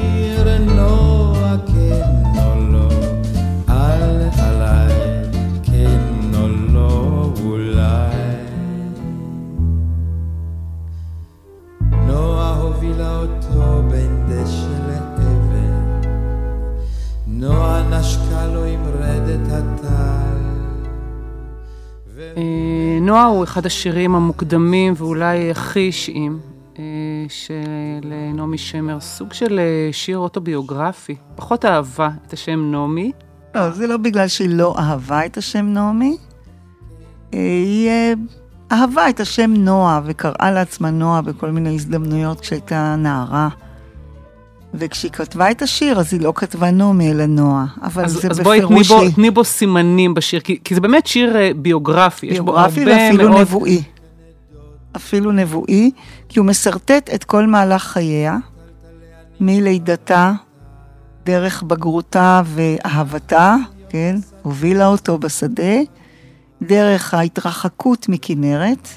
נועה 23.05 23.25
הוא 23.25 23.45
אחד 23.45 23.67
השירים 23.67 24.15
המוקדמים 24.15 24.95
ואולי 24.97 25.51
הכי 25.51 25.81
אישיים 25.81 26.41
אה, 26.79 26.85
של 27.29 28.13
נעמי 28.35 28.59
שמר, 28.59 29.01
סוג 29.01 29.33
של 29.33 29.59
אה, 29.59 29.93
שיר 29.93 30.19
אוטוביוגרפי. 30.19 31.17
פחות 31.37 31.65
אהבה 31.65 32.11
את 32.27 32.33
השם 32.33 32.71
נעמי. 32.71 33.13
לא, 33.55 33.71
זה 33.71 33.87
לא 33.87 33.97
בגלל 33.97 34.29
שהיא 34.29 34.49
לא 34.49 34.75
אהבה 34.79 35.27
את 35.27 35.37
השם 35.37 35.67
נעמי. 35.67 36.17
היא 37.33 37.91
אהבה 38.73 39.09
את 39.09 39.21
השם 39.21 39.55
נועה 39.57 40.01
וקראה 40.05 40.51
לעצמה 40.51 40.91
נועה 40.91 41.23
בכל 41.23 41.51
מיני 41.51 41.75
הזדמנויות 41.75 42.41
כשהייתה 42.41 42.97
נערה. 42.99 43.49
וכשהיא 44.75 45.11
כתבה 45.11 45.51
את 45.51 45.63
השיר, 45.63 46.01
אז 46.01 46.13
היא 46.13 46.21
לא 46.21 46.33
כתבה 46.35 46.71
נעמי 46.71 47.11
אלא 47.11 47.27
נועה, 47.27 47.67
אבל 47.83 48.05
אז, 48.05 48.13
זה 48.13 48.29
אז 48.31 48.41
בפירוש... 48.41 48.91
אז 48.91 48.93
בואי 48.93 49.01
תני 49.01 49.09
בו, 49.09 49.15
תני 49.15 49.31
בו 49.31 49.45
סימנים 49.45 50.15
בשיר, 50.15 50.41
כי, 50.41 50.59
כי 50.65 50.75
זה 50.75 50.81
באמת 50.81 51.07
שיר 51.07 51.37
אה, 51.37 51.51
ביוגרפי, 51.57 52.27
ביוגרפי 52.27 52.81
יש 52.81 52.85
בו 52.85 52.91
הרבה 52.91 53.09
ואפילו 53.09 53.31
מאוד... 53.31 53.41
נבואי. 53.41 53.83
אפילו 54.97 55.33
נבואי, 55.33 55.91
כי 56.29 56.39
הוא 56.39 56.47
משרטט 56.47 57.11
את 57.15 57.25
כל 57.25 57.47
מהלך 57.47 57.83
חייה, 57.83 58.37
מלידתה, 59.41 60.33
דרך 61.25 61.63
בגרותה 61.63 62.43
ואהבתה, 62.45 63.57
כן? 63.89 64.17
הובילה 64.43 64.87
אותו 64.87 65.19
בשדה, 65.19 65.75
דרך 66.63 67.15
ההתרחקות 67.15 68.09
מכנרת, 68.09 68.89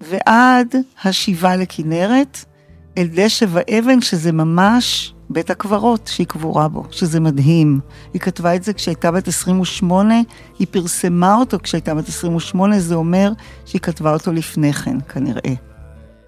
ועד 0.00 0.74
השיבה 1.04 1.56
לכנרת, 1.56 2.44
אל 2.98 3.06
דשא 3.14 3.46
ואבן, 3.48 4.00
שזה 4.00 4.32
ממש 4.32 5.14
בית 5.30 5.50
הקברות 5.50 6.10
שהיא 6.12 6.26
קבורה 6.26 6.68
בו, 6.68 6.84
שזה 6.90 7.20
מדהים. 7.20 7.80
היא 8.14 8.20
כתבה 8.20 8.54
את 8.54 8.62
זה 8.62 8.72
כשהייתה 8.72 9.10
בת 9.10 9.28
28, 9.28 10.14
היא 10.58 10.66
פרסמה 10.70 11.34
אותו 11.34 11.58
כשהייתה 11.62 11.94
בת 11.94 12.08
28, 12.08 12.78
זה 12.78 12.94
אומר 12.94 13.32
שהיא 13.64 13.80
כתבה 13.80 14.12
אותו 14.12 14.32
לפני 14.32 14.72
כן, 14.72 14.96
כנראה. 15.08 15.54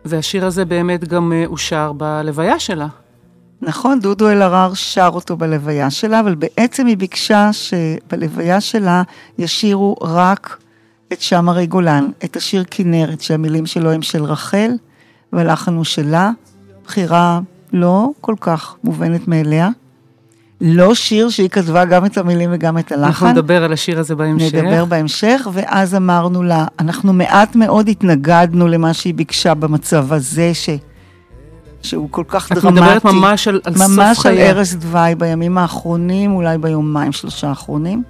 והשיר 0.04 0.46
הזה 0.46 0.64
באמת 0.64 1.08
גם 1.08 1.32
אה, 1.32 1.46
אושר 1.46 1.92
בלוויה 1.92 2.58
שלה. 2.58 2.86
נכון, 3.62 4.00
דודו 4.00 4.30
אלהרר 4.30 4.74
שר 4.74 5.10
אותו 5.12 5.36
בלוויה 5.36 5.90
שלה, 5.90 6.20
אבל 6.20 6.34
בעצם 6.34 6.86
היא 6.86 6.96
ביקשה 6.96 7.50
שבלוויה 7.52 8.60
שלה 8.60 9.02
ישירו 9.38 9.96
רק 10.02 10.58
את 11.12 11.20
שם 11.20 11.48
הרי 11.48 11.66
גולן, 11.66 12.08
את 12.24 12.36
השיר 12.36 12.64
כנרת, 12.70 13.20
שהמילים 13.20 13.66
שלו 13.66 13.92
הם 13.92 14.02
של 14.02 14.24
רחל, 14.24 14.70
והלחן 15.32 15.74
הוא 15.74 15.84
שלה, 15.84 16.30
בחירה 16.84 17.40
לא 17.72 18.10
כל 18.20 18.34
כך 18.40 18.76
מובנת 18.84 19.28
מאליה. 19.28 19.68
לא 20.60 20.94
שיר 20.94 21.28
שהיא 21.28 21.48
כתבה 21.48 21.84
גם 21.84 22.06
את 22.06 22.18
המילים 22.18 22.50
וגם 22.52 22.78
את 22.78 22.92
הלחן. 22.92 23.06
אנחנו 23.06 23.28
נדבר 23.28 23.64
על 23.64 23.72
השיר 23.72 23.98
הזה 24.00 24.14
בהמשך. 24.14 24.54
נדבר 24.54 24.84
בהמשך, 24.84 25.48
ואז 25.52 25.94
אמרנו 25.94 26.42
לה, 26.42 26.66
אנחנו 26.80 27.12
מעט 27.12 27.56
מאוד 27.56 27.88
התנגדנו 27.88 28.68
למה 28.68 28.94
שהיא 28.94 29.14
ביקשה 29.14 29.54
במצב 29.54 30.12
הזה, 30.12 30.54
ש... 30.54 30.70
שהוא 31.82 32.08
כל 32.10 32.24
כך 32.28 32.52
את 32.52 32.58
דרמטי. 32.58 32.68
את 32.68 32.72
מדברת 32.72 33.04
ממש 33.04 33.48
על, 33.48 33.60
על 33.64 33.74
סוף 33.74 33.86
חייה. 33.86 34.08
ממש 34.08 34.26
על 34.26 34.38
ערש 34.38 34.72
דווי 34.72 35.14
בימים 35.14 35.58
האחרונים, 35.58 36.32
אולי 36.32 36.58
ביומיים 36.58 37.12
שלושה 37.12 37.48
האחרונים. 37.48 38.02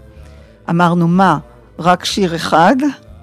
אמרנו, 0.71 1.09
מה, 1.09 1.39
רק 1.79 2.05
שיר 2.05 2.37
אחד, 2.37 2.77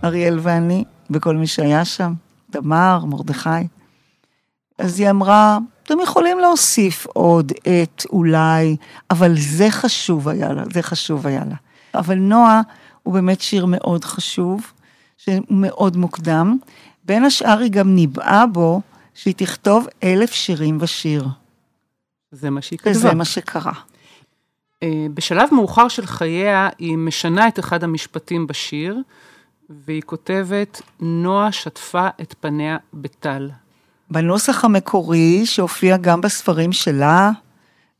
אריאל 0.04 0.40
ואני, 0.42 0.84
וכל 1.12 1.36
מי 1.36 1.48
שהיה 1.48 1.86
שם, 1.86 2.14
תמר, 2.52 3.06
מרדכי. 3.06 3.50
אז 4.82 5.00
היא 5.00 5.10
אמרה, 5.10 5.58
אתם 5.84 6.00
יכולים 6.04 6.40
להוסיף 6.40 7.06
עוד 7.06 7.52
את, 7.52 8.06
אולי, 8.10 8.76
אבל 9.12 9.34
זה 9.38 9.68
חשוב 9.70 10.28
היה 10.28 10.54
לה, 10.54 10.64
זה 10.74 10.82
חשוב 10.82 11.28
היה 11.28 11.44
לה. 11.50 11.56
אבל 11.96 12.16
נועה 12.16 12.62
הוא 13.04 13.14
באמת 13.14 13.42
שיר 13.42 13.66
מאוד 13.66 14.06
חשוב, 14.06 14.72
שהוא 15.18 15.36
מאוד 15.50 15.98
מוקדם. 15.98 16.58
בין 17.04 17.24
השאר 17.24 17.60
היא 17.60 17.72
גם 17.72 17.96
ניבאה 17.96 18.46
בו 18.48 18.82
שהיא 19.14 19.34
תכתוב 19.38 19.88
אלף 20.04 20.32
שירים 20.32 20.80
בשיר. 20.80 21.28
זה 22.32 22.50
מה 22.50 22.62
שהיא 22.62 22.80
כתבה. 22.80 22.92
וזה 22.92 23.14
מה 23.14 23.26
שקרה. 23.26 23.74
אה, 24.84 25.06
בשלב 25.14 25.50
מאוחר 25.52 25.88
של 25.88 26.06
חייה, 26.06 26.70
היא 26.78 26.98
משנה 26.98 27.48
את 27.48 27.60
אחד 27.60 27.84
המשפטים 27.84 28.48
בשיר, 28.48 28.98
והיא 29.70 30.02
כותבת, 30.02 30.82
נועה 31.00 31.52
שטפה 31.52 32.08
את 32.22 32.36
פניה 32.40 32.78
בטל. 32.94 33.50
בנוסח 34.12 34.66
המקורי, 34.66 35.46
שהופיע 35.46 35.98
גם 35.98 36.22
בספרים 36.22 36.72
שלה, 36.72 37.32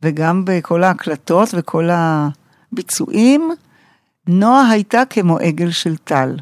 וגם 0.04 0.46
בכל 0.46 0.84
ההקלטות 0.84 1.50
וכל 1.54 1.90
הביצועים, 1.92 3.52
נועה 4.28 4.70
הייתה 4.70 5.04
כמו 5.10 5.38
עגל 5.38 5.72
של 5.72 5.98
טל. 5.98 6.36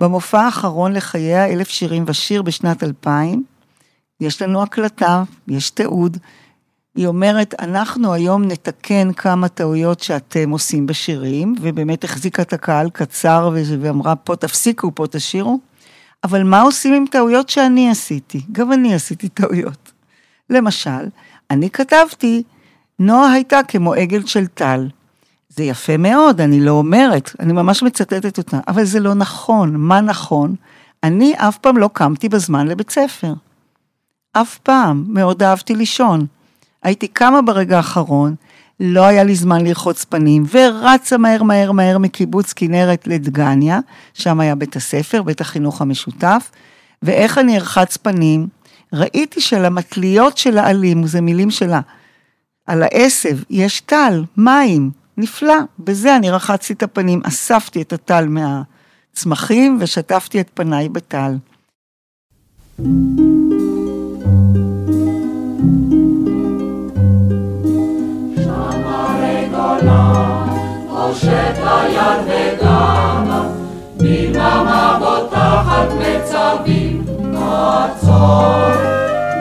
במופע 0.00 0.40
האחרון 0.40 0.92
לחייה, 0.92 1.46
אלף 1.46 1.68
שירים 1.68 2.04
ושיר 2.06 2.42
בשנת 2.42 2.82
2000, 2.82 3.44
יש 4.20 4.42
לנו 4.42 4.62
הקלטה, 4.62 5.22
יש 5.48 5.70
תיעוד. 5.70 6.16
היא 6.96 7.06
אומרת, 7.06 7.54
אנחנו 7.58 8.12
היום 8.12 8.44
נתקן 8.44 9.12
כמה 9.12 9.48
טעויות 9.48 10.00
שאתם 10.00 10.50
עושים 10.50 10.86
בשירים, 10.86 11.54
ובאמת 11.60 12.04
החזיקה 12.04 12.42
את 12.42 12.52
הקהל 12.52 12.90
קצר 12.90 13.50
ואמרה, 13.80 14.16
פה 14.16 14.36
תפסיקו, 14.36 14.94
פה 14.94 15.06
תשירו. 15.06 15.69
אבל 16.24 16.42
מה 16.42 16.60
עושים 16.60 16.94
עם 16.94 17.04
טעויות 17.10 17.48
שאני 17.48 17.90
עשיתי? 17.90 18.40
גם 18.52 18.72
אני 18.72 18.94
עשיתי 18.94 19.28
טעויות. 19.28 19.92
למשל, 20.50 21.08
אני 21.50 21.70
כתבתי, 21.70 22.42
נועה 22.98 23.32
הייתה 23.32 23.60
כמו 23.68 23.94
עגל 23.94 24.26
של 24.26 24.46
טל. 24.46 24.88
זה 25.48 25.64
יפה 25.64 25.96
מאוד, 25.96 26.40
אני 26.40 26.60
לא 26.60 26.70
אומרת, 26.70 27.30
אני 27.40 27.52
ממש 27.52 27.82
מצטטת 27.82 28.38
אותה, 28.38 28.60
אבל 28.68 28.84
זה 28.84 29.00
לא 29.00 29.14
נכון. 29.14 29.76
מה 29.76 30.00
נכון? 30.00 30.54
אני 31.02 31.34
אף 31.36 31.58
פעם 31.58 31.76
לא 31.76 31.90
קמתי 31.92 32.28
בזמן 32.28 32.68
לבית 32.68 32.90
ספר. 32.90 33.34
אף 34.32 34.58
פעם, 34.58 35.04
מאוד 35.08 35.42
אהבתי 35.42 35.74
לישון. 35.74 36.26
הייתי 36.82 37.08
קמה 37.08 37.42
ברגע 37.42 37.76
האחרון, 37.76 38.34
לא 38.80 39.06
היה 39.06 39.24
לי 39.24 39.34
זמן 39.34 39.66
לרחוץ 39.66 40.04
פנים, 40.04 40.44
ורצה 40.52 41.18
מהר 41.18 41.42
מהר 41.42 41.72
מהר 41.72 41.98
מקיבוץ 41.98 42.52
כנרת 42.52 43.06
לדגניה, 43.06 43.80
שם 44.14 44.40
היה 44.40 44.54
בית 44.54 44.76
הספר, 44.76 45.22
בית 45.22 45.40
החינוך 45.40 45.82
המשותף, 45.82 46.50
ואיך 47.02 47.38
אני 47.38 47.56
ארחץ 47.56 47.96
פנים? 47.96 48.46
ראיתי 48.92 49.40
שלמטליות 49.40 50.36
של 50.36 50.58
העלים, 50.58 51.06
זה 51.06 51.20
מילים 51.20 51.50
שלה, 51.50 51.80
על 52.66 52.82
העשב 52.82 53.38
יש 53.50 53.80
טל, 53.80 54.24
מים, 54.36 54.90
נפלא. 55.16 55.54
בזה 55.78 56.16
אני 56.16 56.30
רחצתי 56.30 56.72
את 56.72 56.82
הפנים, 56.82 57.20
אספתי 57.24 57.82
את 57.82 57.92
הטל 57.92 58.26
מהצמחים 58.28 59.78
ושטפתי 59.80 60.40
את 60.40 60.50
פניי 60.54 60.88
בטל. 60.88 61.36
פושט 71.20 71.60
היד 71.64 72.20
וגמה, 72.26 73.42
דממה 73.96 74.98
בוטחת 74.98 75.88
מצבים 75.98 77.04
עצור. 77.36 78.70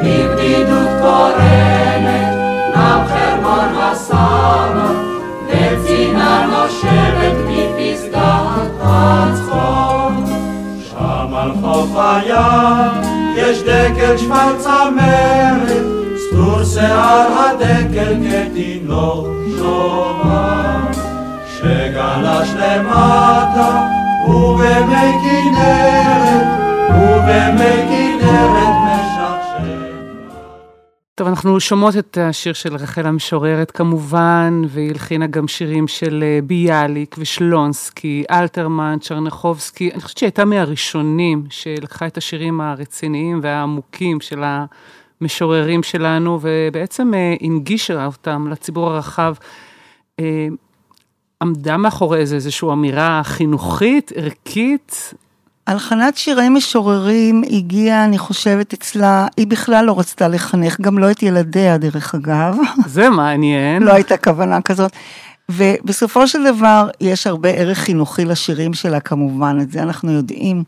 מבדידות 0.03 0.87
קורנת, 1.01 2.35
נם 2.75 3.01
חרמון 3.07 3.75
הסמה, 3.77 4.91
וצינה 5.47 6.47
נושבת 6.51 7.35
מפסגת 7.47 8.71
הצחוק. 8.81 10.29
שם 10.89 11.33
על 11.35 11.51
חוף 11.61 11.89
הים 11.95 13.01
יש 13.35 13.63
דקל 13.63 14.17
שפל 14.17 14.53
צמרת, 14.57 15.83
סטור 16.17 16.63
שיער 16.63 17.27
הדקל 17.39 18.13
כתינוק 18.29 19.27
שומן. 19.57 20.88
שגלש 21.59 22.49
למטה 22.49 23.87
ובמי 24.27 25.11
כנרת, 25.23 26.47
ובמי 26.89 27.87
כנרת 27.89 28.79
טוב, 31.15 31.27
אנחנו 31.27 31.59
שומעות 31.59 31.97
את 31.97 32.17
השיר 32.21 32.53
של 32.53 32.75
רחל 32.75 33.05
המשוררת 33.05 33.71
כמובן, 33.71 34.61
והיא 34.67 34.89
הלחינה 34.89 35.27
גם 35.27 35.47
שירים 35.47 35.87
של 35.87 36.23
אה, 36.23 36.39
ביאליק 36.43 37.15
ושלונסקי, 37.19 38.23
אלתרמן, 38.31 38.97
צ'רנחובסקי. 39.01 39.91
אני 39.91 40.01
חושבת 40.01 40.17
שהיא 40.17 40.27
הייתה 40.27 40.45
מהראשונים 40.45 41.43
שלקחה 41.49 42.07
את 42.07 42.17
השירים 42.17 42.61
הרציניים 42.61 43.39
והעמוקים 43.43 44.21
של 44.21 44.43
המשוררים 45.21 45.83
שלנו, 45.83 46.39
ובעצם 46.41 47.13
אה, 47.13 47.35
הנגישה 47.41 48.05
אותם 48.05 48.47
לציבור 48.47 48.89
הרחב. 48.89 49.33
עמדה 51.41 51.77
מאחורי 51.77 52.25
זה 52.25 52.35
איזושהי 52.35 52.67
אמירה 52.71 53.21
חינוכית, 53.23 54.11
ערכית, 54.15 55.13
הלחנת 55.67 56.17
שירי 56.17 56.49
משוררים 56.49 57.43
הגיעה, 57.49 58.05
אני 58.05 58.17
חושבת, 58.17 58.73
אצלה, 58.73 59.27
היא 59.37 59.47
בכלל 59.47 59.85
לא 59.85 59.99
רצתה 59.99 60.27
לחנך, 60.27 60.81
גם 60.81 60.97
לא 60.97 61.11
את 61.11 61.23
ילדיה, 61.23 61.77
דרך 61.77 62.15
אגב. 62.15 62.57
זה 62.85 63.09
מעניין. 63.09 63.83
לא 63.83 63.93
הייתה 63.93 64.17
כוונה 64.17 64.61
כזאת. 64.61 64.91
ובסופו 65.49 66.27
של 66.27 66.43
דבר, 66.43 66.89
יש 67.01 67.27
הרבה 67.27 67.49
ערך 67.49 67.77
חינוכי 67.77 68.25
לשירים 68.25 68.73
שלה, 68.73 68.99
כמובן, 68.99 69.57
את 69.61 69.71
זה 69.71 69.81
אנחנו 69.83 70.11
יודעים. 70.11 70.63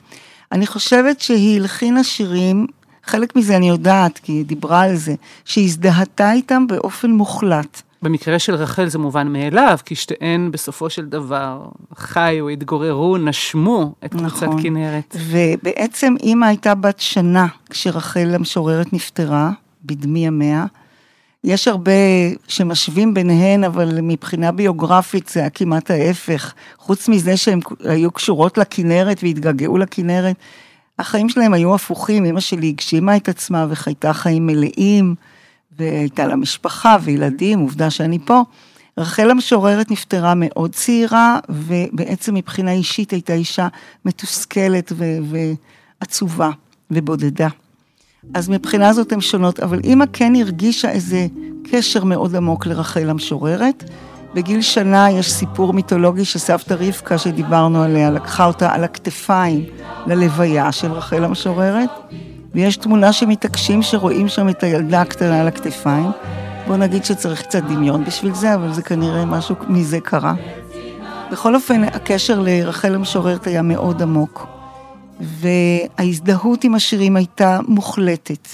אני 0.51 0.67
חושבת 0.67 1.21
שהיא 1.21 1.59
הלחינה 1.59 2.03
שירים, 2.03 2.67
חלק 3.03 3.35
מזה 3.35 3.57
אני 3.57 3.69
יודעת, 3.69 4.19
כי 4.23 4.31
היא 4.31 4.45
דיברה 4.45 4.81
על 4.81 4.95
זה, 4.95 5.15
שהזדהתה 5.45 6.31
איתם 6.31 6.67
באופן 6.67 7.11
מוחלט. 7.11 7.81
במקרה 8.01 8.39
של 8.39 8.55
רחל 8.55 8.87
זה 8.87 8.97
מובן 8.97 9.27
מאליו, 9.27 9.79
כי 9.85 9.95
שתיהן 9.95 10.51
בסופו 10.51 10.89
של 10.89 11.05
דבר 11.05 11.65
חיו, 11.95 12.49
התגוררו, 12.49 13.17
נשמו 13.17 13.93
את 14.05 14.11
קבוצת 14.11 14.43
נכון. 14.43 14.63
כנרת. 14.63 15.15
ובעצם 15.29 16.15
אימא 16.23 16.45
הייתה 16.45 16.75
בת 16.75 16.99
שנה 16.99 17.47
כשרחל 17.69 18.35
המשוררת 18.35 18.93
נפטרה, 18.93 19.51
בדמי 19.85 20.25
ימיה. 20.25 20.65
יש 21.43 21.67
הרבה 21.67 21.91
שמשווים 22.47 23.13
ביניהן, 23.13 23.63
אבל 23.63 24.01
מבחינה 24.01 24.51
ביוגרפית 24.51 25.29
זה 25.29 25.39
היה 25.39 25.49
כמעט 25.49 25.91
ההפך. 25.91 26.53
חוץ 26.77 27.09
מזה 27.09 27.37
שהן 27.37 27.59
היו 27.83 28.11
קשורות 28.11 28.57
לכנרת 28.57 29.19
והתגעגעו 29.23 29.77
לכנרת, 29.77 30.35
החיים 30.99 31.29
שלהם 31.29 31.53
היו 31.53 31.75
הפוכים. 31.75 32.25
אמא 32.25 32.39
שלי 32.39 32.69
הגשימה 32.69 33.17
את 33.17 33.29
עצמה 33.29 33.65
וחייתה 33.69 34.13
חיים 34.13 34.47
מלאים. 34.47 35.15
והייתה 35.81 36.27
לה 36.27 36.35
משפחה 36.35 36.97
וילדים, 37.03 37.59
עובדה 37.59 37.89
שאני 37.89 38.19
פה. 38.25 38.41
רחל 38.97 39.31
המשוררת 39.31 39.91
נפטרה 39.91 40.33
מאוד 40.35 40.75
צעירה, 40.75 41.39
ובעצם 41.49 42.33
מבחינה 42.33 42.71
אישית 42.71 43.11
הייתה 43.11 43.33
אישה 43.33 43.67
מתוסכלת 44.05 44.91
ו- 44.95 45.17
ועצובה 46.01 46.49
ובודדה. 46.91 47.47
אז 48.33 48.49
מבחינה 48.49 48.93
זאת 48.93 49.11
הן 49.11 49.21
שונות, 49.21 49.59
אבל 49.59 49.79
אימא 49.83 50.05
כן 50.13 50.33
הרגישה 50.35 50.91
איזה 50.91 51.27
קשר 51.71 52.03
מאוד 52.03 52.35
עמוק 52.35 52.65
לרחל 52.65 53.09
המשוררת. 53.09 53.83
בגיל 54.33 54.61
שנה 54.61 55.11
יש 55.11 55.31
סיפור 55.31 55.73
מיתולוגי 55.73 56.25
שסבתא 56.25 56.75
רבקה, 56.79 57.17
שדיברנו 57.17 57.83
עליה, 57.83 58.11
לקחה 58.11 58.45
אותה 58.45 58.73
על 58.73 58.83
הכתפיים 58.83 59.65
ללוויה 60.07 60.71
של 60.71 60.91
רחל 60.91 61.23
המשוררת. 61.23 61.89
ויש 62.55 62.77
תמונה 62.77 63.13
שמתעקשים 63.13 63.81
שרואים 63.81 64.27
שם 64.27 64.49
את 64.49 64.63
הילדה 64.63 65.01
הקטנה 65.01 65.41
על 65.41 65.47
הכתפיים. 65.47 66.11
בוא 66.67 66.77
נגיד 66.77 67.05
שצריך 67.05 67.41
קצת 67.41 67.63
דמיון 67.63 68.05
בשביל 68.05 68.33
זה, 68.33 68.55
אבל 68.55 68.73
זה 68.73 68.81
כנראה 68.81 69.25
משהו 69.25 69.55
מזה 69.67 69.99
קרה. 69.99 70.33
בכל 71.31 71.55
אופן, 71.55 71.83
הקשר 71.83 72.39
לרחל 72.39 72.95
המשוררת 72.95 73.47
היה 73.47 73.61
מאוד 73.61 74.01
עמוק, 74.01 74.47
וההזדהות 75.19 76.63
עם 76.63 76.75
השירים 76.75 77.15
הייתה 77.15 77.59
מוחלטת. 77.67 78.47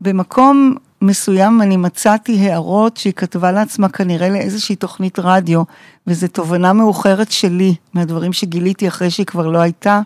במקום 0.00 0.74
מסוים 1.02 1.62
אני 1.62 1.76
מצאתי 1.76 2.38
הערות 2.38 2.96
שהיא 2.96 3.12
כתבה 3.12 3.52
לעצמה 3.52 3.88
כנראה 3.88 4.28
לאיזושהי 4.28 4.76
תוכנית 4.76 5.18
רדיו, 5.18 5.62
וזו 6.06 6.28
תובנה 6.28 6.72
מאוחרת 6.72 7.32
שלי, 7.32 7.74
מהדברים 7.94 8.32
שגיליתי 8.32 8.88
אחרי 8.88 9.10
שהיא 9.10 9.26
כבר 9.26 9.46
לא 9.46 9.58
הייתה. 9.58 10.00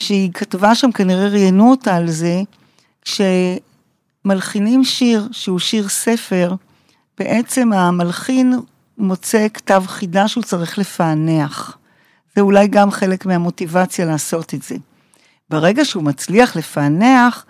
שהיא 0.00 0.32
כתבה 0.32 0.74
שם, 0.74 0.92
כנראה 0.92 1.28
ראיינו 1.28 1.70
אותה 1.70 1.96
על 1.96 2.10
זה, 2.10 2.42
כשמלחינים 3.02 4.84
שיר, 4.84 5.28
שהוא 5.32 5.58
שיר 5.58 5.88
ספר, 5.88 6.54
בעצם 7.18 7.72
המלחין 7.72 8.54
מוצא 8.98 9.46
כתב 9.54 9.82
חידה 9.86 10.28
שהוא 10.28 10.44
צריך 10.44 10.78
לפענח. 10.78 11.76
זה 12.36 12.40
אולי 12.40 12.68
גם 12.68 12.90
חלק 12.90 13.26
מהמוטיבציה 13.26 14.04
לעשות 14.04 14.54
את 14.54 14.62
זה. 14.62 14.76
ברגע 15.50 15.84
שהוא 15.84 16.02
מצליח 16.02 16.56
לפענח, 16.56 17.44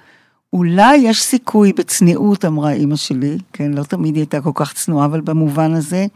אולי 0.52 0.96
יש 0.96 1.22
סיכוי 1.22 1.72
בצניעות, 1.72 2.44
אמרה 2.44 2.72
אימא 2.72 2.96
שלי, 2.96 3.38
כן, 3.52 3.72
לא 3.72 3.82
תמיד 3.82 4.14
היא 4.14 4.22
הייתה 4.22 4.40
כל 4.40 4.50
כך 4.54 4.72
צנועה, 4.72 5.06
אבל 5.06 5.20
במובן 5.20 5.74
הזה, 5.74 6.06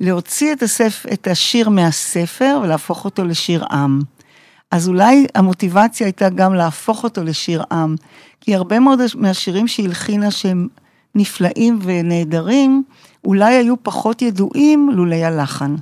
להוציא 0.00 0.52
את, 0.52 0.62
הספ... 0.62 1.06
את 1.12 1.26
השיר 1.26 1.68
מהספר 1.68 2.60
ולהפוך 2.62 3.04
אותו 3.04 3.24
לשיר 3.24 3.64
עם. 3.70 4.00
אז 4.70 4.88
אולי 4.88 5.26
המוטיבציה 5.34 6.06
הייתה 6.06 6.28
גם 6.28 6.54
להפוך 6.54 7.04
אותו 7.04 7.24
לשיר 7.24 7.62
עם, 7.72 7.94
כי 8.40 8.54
הרבה 8.54 8.80
מאוד 8.80 9.00
מהשירים 9.16 9.68
שהיא 9.68 9.86
הלחינה 9.86 10.30
שהם 10.30 10.68
נפלאים 11.14 11.78
ונהדרים, 11.82 12.82
אולי 13.24 13.54
היו 13.54 13.74
פחות 13.82 14.22
ידועים 14.22 14.90
לולי 14.92 15.24
הלחן. 15.24 15.74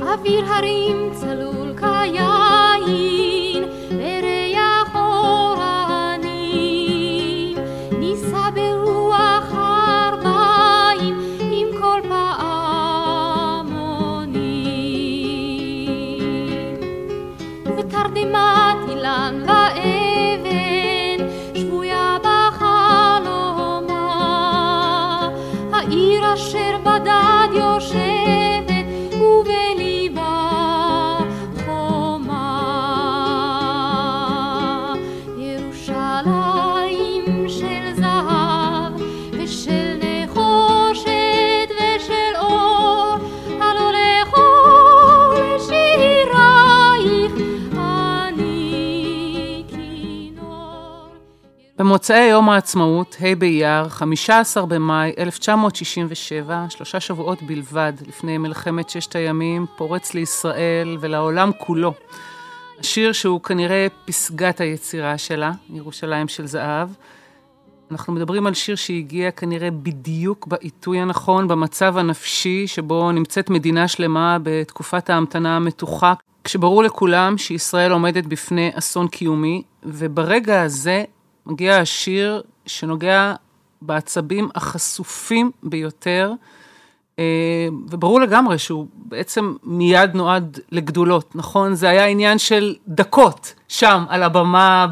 אוויר 0.00 0.44
הרים 0.44 1.10
צלול 1.12 1.55
yeah. 2.14 2.45
במוצאי 52.06 52.28
יום 52.28 52.50
העצמאות, 52.50 53.16
ה' 53.20 53.34
באייר, 53.34 53.88
15 53.88 54.66
במאי 54.66 55.12
1967, 55.18 56.66
שלושה 56.68 57.00
שבועות 57.00 57.42
בלבד 57.42 57.92
לפני 58.06 58.38
מלחמת 58.38 58.90
ששת 58.90 59.16
הימים, 59.16 59.66
פורץ 59.76 60.14
לישראל 60.14 60.96
ולעולם 61.00 61.50
כולו. 61.58 61.92
השיר 62.78 63.12
שהוא 63.12 63.40
כנראה 63.40 63.86
פסגת 64.04 64.60
היצירה 64.60 65.18
שלה, 65.18 65.52
ירושלים 65.70 66.28
של 66.28 66.46
זהב. 66.46 66.88
אנחנו 67.90 68.12
מדברים 68.12 68.46
על 68.46 68.54
שיר 68.54 68.76
שהגיע 68.76 69.30
כנראה 69.30 69.70
בדיוק 69.70 70.46
בעיתוי 70.46 70.98
הנכון, 70.98 71.48
במצב 71.48 71.96
הנפשי 71.96 72.66
שבו 72.66 73.12
נמצאת 73.12 73.50
מדינה 73.50 73.88
שלמה 73.88 74.38
בתקופת 74.42 75.10
ההמתנה 75.10 75.56
המתוחה, 75.56 76.14
כשברור 76.44 76.82
לכולם 76.82 77.38
שישראל 77.38 77.92
עומדת 77.92 78.26
בפני 78.26 78.70
אסון 78.74 79.08
קיומי, 79.08 79.62
וברגע 79.82 80.62
הזה 80.62 81.04
מגיע 81.46 81.76
השיר 81.76 82.42
שנוגע 82.66 83.34
בעצבים 83.82 84.48
החשופים 84.54 85.50
ביותר, 85.62 86.32
אה, 87.18 87.68
וברור 87.90 88.20
לגמרי 88.20 88.58
שהוא 88.58 88.86
בעצם 88.94 89.54
מיד 89.62 90.14
נועד 90.14 90.60
לגדולות, 90.72 91.36
נכון? 91.36 91.74
זה 91.74 91.88
היה 91.88 92.06
עניין 92.06 92.38
של 92.38 92.74
דקות 92.88 93.54
שם 93.68 94.04
על 94.08 94.22
הבמה 94.22 94.86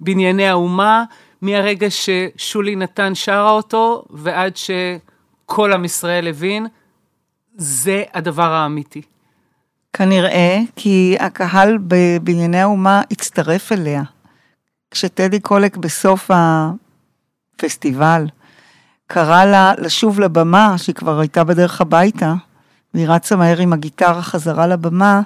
בבנייני 0.00 0.48
האומה, 0.48 1.04
מהרגע 1.42 1.86
ששולי 1.90 2.76
נתן 2.76 3.14
שרה 3.14 3.50
אותו 3.50 4.04
ועד 4.10 4.52
שכל 4.56 5.72
עם 5.72 5.84
ישראל 5.84 6.28
הבין, 6.28 6.66
זה 7.56 8.02
הדבר 8.14 8.52
האמיתי. 8.52 9.02
כנראה, 9.92 10.58
כי 10.76 11.16
הקהל 11.20 11.78
בבנייני 11.80 12.60
האומה 12.60 13.02
הצטרף 13.10 13.72
אליה. 13.72 14.02
כשטדי 14.94 15.40
קולק 15.40 15.76
בסוף 15.76 16.30
הפסטיבל 17.54 18.26
קרא 19.06 19.44
לה 19.44 19.72
לשוב 19.78 20.20
לבמה, 20.20 20.78
שהיא 20.78 20.94
כבר 20.94 21.20
הייתה 21.20 21.44
בדרך 21.44 21.80
הביתה, 21.80 22.34
והיא 22.94 23.08
רצה 23.08 23.36
מהר 23.36 23.58
עם 23.58 23.72
הגיטרה 23.72 24.22
חזרה 24.22 24.66
לבמה, 24.66 25.22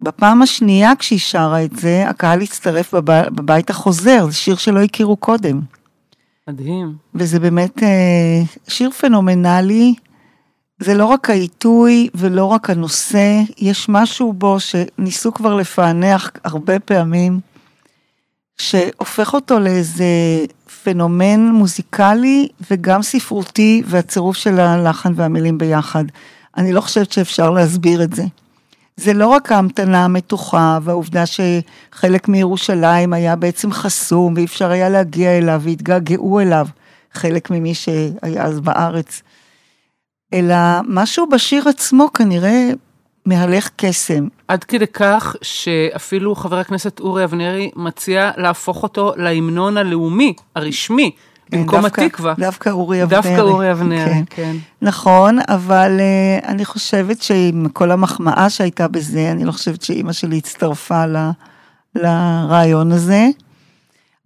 בפעם 0.00 0.42
השנייה 0.42 0.92
כשהיא 0.98 1.18
שרה 1.18 1.64
את 1.64 1.76
זה, 1.76 2.08
הקהל 2.08 2.40
הצטרף 2.40 2.94
בב... 2.94 3.28
בבית 3.28 3.70
החוזר, 3.70 4.26
זה 4.26 4.34
שיר 4.34 4.56
שלא 4.56 4.82
הכירו 4.82 5.16
קודם. 5.16 5.60
מדהים. 6.48 6.94
וזה 7.14 7.40
באמת 7.40 7.82
אה, 7.82 8.42
שיר 8.68 8.90
פנומנלי, 8.90 9.94
זה 10.78 10.94
לא 10.94 11.04
רק 11.04 11.30
העיתוי 11.30 12.08
ולא 12.14 12.44
רק 12.44 12.70
הנושא, 12.70 13.42
יש 13.58 13.88
משהו 13.88 14.32
בו 14.32 14.56
שניסו 14.60 15.34
כבר 15.34 15.54
לפענח 15.54 16.30
הרבה 16.44 16.80
פעמים, 16.80 17.40
שהופך 18.58 19.34
אותו 19.34 19.58
לאיזה 19.58 20.04
פנומן 20.82 21.40
מוזיקלי 21.40 22.48
וגם 22.70 23.02
ספרותי, 23.02 23.82
והצירוף 23.86 24.36
של 24.36 24.60
הלחן 24.60 25.12
והמילים 25.16 25.58
ביחד. 25.58 26.04
אני 26.56 26.72
לא 26.72 26.80
חושבת 26.80 27.12
שאפשר 27.12 27.50
להסביר 27.50 28.02
את 28.02 28.14
זה. 28.14 28.24
זה 28.96 29.12
לא 29.12 29.26
רק 29.26 29.52
ההמתנה 29.52 30.04
המתוחה 30.04 30.78
והעובדה 30.82 31.24
שחלק 31.26 32.28
מירושלים 32.28 33.12
היה 33.12 33.36
בעצם 33.36 33.72
חסום 33.72 34.34
ואי 34.36 34.44
אפשר 34.44 34.70
היה 34.70 34.88
להגיע 34.88 35.38
אליו 35.38 35.60
והתגעגעו 35.64 36.40
אליו, 36.40 36.66
חלק 37.12 37.50
ממי 37.50 37.74
שהיה 37.74 38.44
אז 38.44 38.60
בארץ. 38.60 39.22
אלא 40.34 40.56
משהו 40.88 41.26
בשיר 41.28 41.68
עצמו 41.68 42.12
כנראה 42.12 42.70
מהלך 43.28 43.70
קסם. 43.76 44.28
עד 44.48 44.64
כדי 44.64 44.86
כך 44.86 45.36
שאפילו 45.42 46.34
חבר 46.34 46.58
הכנסת 46.58 47.00
אורי 47.00 47.24
אבנרי 47.24 47.70
מציע 47.76 48.30
להפוך 48.36 48.82
אותו 48.82 49.12
להמנון 49.16 49.76
הלאומי, 49.76 50.34
הרשמי, 50.56 51.10
כן, 51.50 51.60
במקום 51.60 51.80
דווקא- 51.82 52.00
התקווה. 52.00 52.34
דווקא 52.38 52.68
אורי 52.70 53.02
אבנרי. 53.02 53.16
דווקא 53.22 53.40
אורי 53.40 53.72
אבנרי, 53.72 54.04
כן. 54.04 54.22
כן. 54.30 54.56
נכון, 54.82 55.38
אבל 55.48 55.98
uh, 55.98 56.46
אני 56.46 56.64
חושבת 56.64 57.22
שעם 57.22 57.66
כל 57.72 57.90
המחמאה 57.90 58.50
שהייתה 58.50 58.88
בזה, 58.88 59.30
אני 59.32 59.44
לא 59.44 59.52
חושבת 59.52 59.82
שאימא 59.82 60.12
שלי 60.12 60.38
הצטרפה 60.38 61.06
ל, 61.06 61.16
לרעיון 61.94 62.92
הזה. 62.92 63.26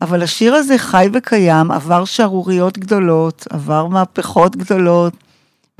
אבל 0.02 0.22
השיר 0.22 0.54
הזה 0.54 0.78
חי 0.78 1.08
וקיים, 1.12 1.70
עבר 1.70 2.04
שערוריות 2.04 2.78
גדולות, 2.78 3.46
עבר 3.50 3.86
מהפכות 3.86 4.56
גדולות, 4.56 5.12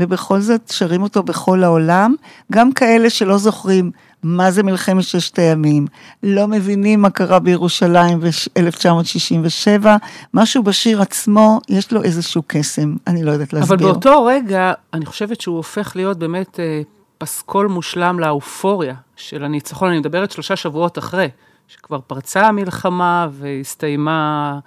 ובכל 0.03 0.41
זאת 0.41 0.69
שרים 0.69 1.03
אותו 1.03 1.23
בכל 1.23 1.65
העולם, 1.65 2.15
גם 2.53 2.73
כאלה 2.73 3.11
שלא 3.11 3.39
זוכרים 3.39 3.91
מה 4.23 4.51
זה 4.51 4.63
מלחמת 4.63 5.03
ששת 5.03 5.39
הימים, 5.39 5.87
לא 6.23 6.49
מבינים 6.49 7.03
מה 7.03 7.11
קרה 7.11 7.39
בירושלים 7.39 8.21
ב-1967, 8.21 9.87
משהו 10.35 10.63
בשיר 10.63 11.03
עצמו, 11.03 11.61
יש 11.69 11.93
לו 11.93 12.03
איזשהו 12.03 12.43
קסם, 12.47 12.95
אני 13.07 13.25
לא 13.25 13.31
יודעת 13.31 13.53
להסביר. 13.53 13.77
אבל 13.77 13.87
באותו 13.87 14.25
רגע, 14.25 14.73
אני 14.93 15.07
חושבת 15.07 15.41
שהוא 15.41 15.57
הופך 15.57 15.97
להיות 15.97 16.19
באמת 16.19 16.61
אה, 16.61 16.83
פסקול 17.19 17.67
מושלם 17.67 18.21
לאופוריה 18.21 18.95
של 19.17 19.45
הניצחון. 19.45 19.89
אני 19.89 19.99
מדברת 19.99 20.31
שלושה 20.31 20.57
שבועות 20.57 20.99
אחרי, 20.99 21.29
שכבר 21.69 22.01
פרצה 22.07 22.47
המלחמה 22.47 23.29
והסתיימה 23.31 24.59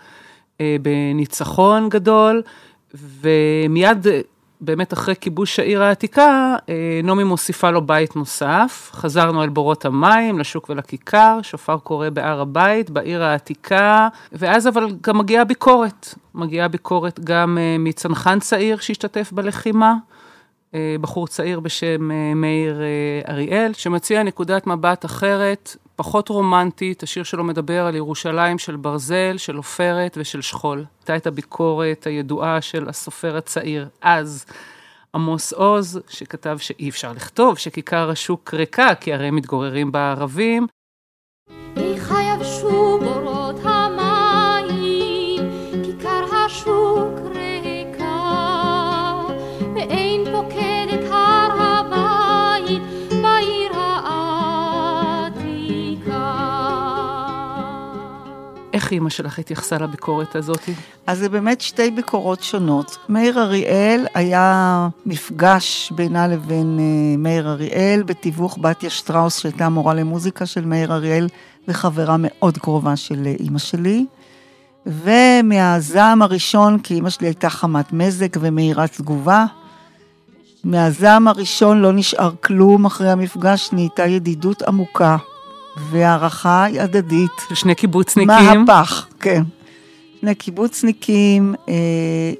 אה, 0.62 0.76
בניצחון 0.82 1.90
גדול, 1.90 2.42
ומיד, 3.22 4.08
באמת 4.62 4.94
אחרי 4.94 5.16
כיבוש 5.22 5.60
העיר 5.60 5.84
העתיקה, 5.84 6.56
אה, 6.70 7.00
נעמי 7.04 7.24
מוסיפה 7.24 7.72
לו 7.72 7.82
בית 7.82 8.16
נוסף. 8.16 8.90
חזרנו 8.94 9.44
אל 9.44 9.50
בורות 9.50 9.86
המים, 9.86 10.40
לשוק 10.40 10.70
ולכיכר, 10.70 11.40
שופר 11.42 11.78
קורא 11.78 12.10
בהר 12.10 12.42
הבית, 12.42 12.90
בעיר 12.90 13.24
העתיקה, 13.24 14.08
ואז 14.32 14.68
אבל 14.68 14.88
גם 15.02 15.18
מגיעה 15.18 15.44
ביקורת. 15.44 16.16
מגיעה 16.36 16.68
ביקורת 16.68 17.20
גם 17.20 17.58
אה, 17.58 17.76
מצנחן 17.80 18.40
צעיר 18.40 18.78
שהשתתף 18.78 19.32
בלחימה, 19.32 19.94
בחור 21.02 21.28
צעיר 21.28 21.60
בשם 21.60 22.12
אה, 22.12 22.34
מאיר 22.36 22.82
אה, 22.82 23.34
אריאל, 23.34 23.74
שמציע 23.74 24.24
נקודת 24.24 24.68
מבט 24.68 25.06
אחרת, 25.06 25.76
פחות 25.96 26.30
רומנטית, 26.30 27.04
השיר 27.04 27.24
שלו 27.24 27.44
מדבר 27.44 27.86
על 27.86 27.96
ירושלים 27.96 28.58
של 28.58 28.76
ברזל, 28.76 29.38
של 29.38 29.56
עופרת 29.56 30.18
ושל 30.20 30.42
שכול. 30.42 30.86
הייתה 31.00 31.16
את 31.16 31.28
הביקורת 31.28 32.08
הידועה 32.08 32.62
של 32.62 32.90
הסופר 32.90 33.38
הצעיר 33.38 33.88
אז, 34.02 34.46
עמוס 35.16 35.54
עוז, 35.54 36.00
שכתב 36.10 36.58
שאי 36.58 36.90
אפשר 36.90 37.12
לכתוב 37.12 37.58
שכיכר 37.58 38.10
השוק 38.10 38.54
ריקה, 38.54 38.96
כי 38.96 39.14
הרי 39.14 39.32
מתגוררים 39.32 39.92
בה 39.92 40.12
ערבים, 40.12 40.68
איך 41.78 42.14
יבשו 42.34 43.00
בורות 43.00 43.45
איך 58.86 58.92
אימא 58.92 59.10
שלך 59.10 59.40
התייחסה 59.40 59.78
לביקורת 59.78 60.36
הזאת? 60.36 60.70
אז 61.08 61.18
זה 61.20 61.30
באמת 61.30 61.62
שתי 61.62 61.92
ביקורות 61.92 62.44
שונות. 62.44 62.98
מאיר 63.10 63.42
אריאל 63.42 64.08
היה 64.14 64.88
מפגש 65.06 65.92
בינה 65.96 66.28
לבין 66.28 66.80
אה, 66.80 67.18
מאיר 67.18 67.52
אריאל 67.52 68.04
בתיווך 68.04 68.58
בתיה 68.62 68.90
שטראוס 68.90 69.40
שהייתה 69.40 69.70
מורה 69.70 69.94
למוזיקה 69.94 70.46
של 70.46 70.66
מאיר 70.66 70.94
אריאל 70.94 71.28
וחברה 71.68 72.16
מאוד 72.20 72.58
קרובה 72.58 72.96
של 72.96 73.24
אה, 73.26 73.34
אימא 73.40 73.60
שלי. 73.60 74.06
ומהזעם 74.86 76.22
הראשון, 76.22 76.80
כי 76.80 76.94
אימא 76.94 77.10
שלי 77.10 77.28
הייתה 77.28 77.50
חמת 77.50 77.94
מזג 77.94 78.30
ומהירת 78.40 78.94
תגובה, 78.98 79.46
מהזעם 80.64 81.28
הראשון 81.28 81.82
לא 81.82 81.94
נשאר 81.94 82.32
כלום 82.44 82.86
אחרי 82.86 83.10
המפגש, 83.10 83.70
נהייתה 83.74 84.06
ידידות 84.06 84.62
עמוקה 84.62 85.18
והערכה 85.78 86.66
הדדית. 86.80 87.32
שני 87.54 87.76
קיבוצניקים. 87.76 88.66
מהפך, 88.66 89.08
כן. 89.20 89.44
שני 90.22 90.36
קיבוצניקים 90.36 91.56
אה, 91.70 91.74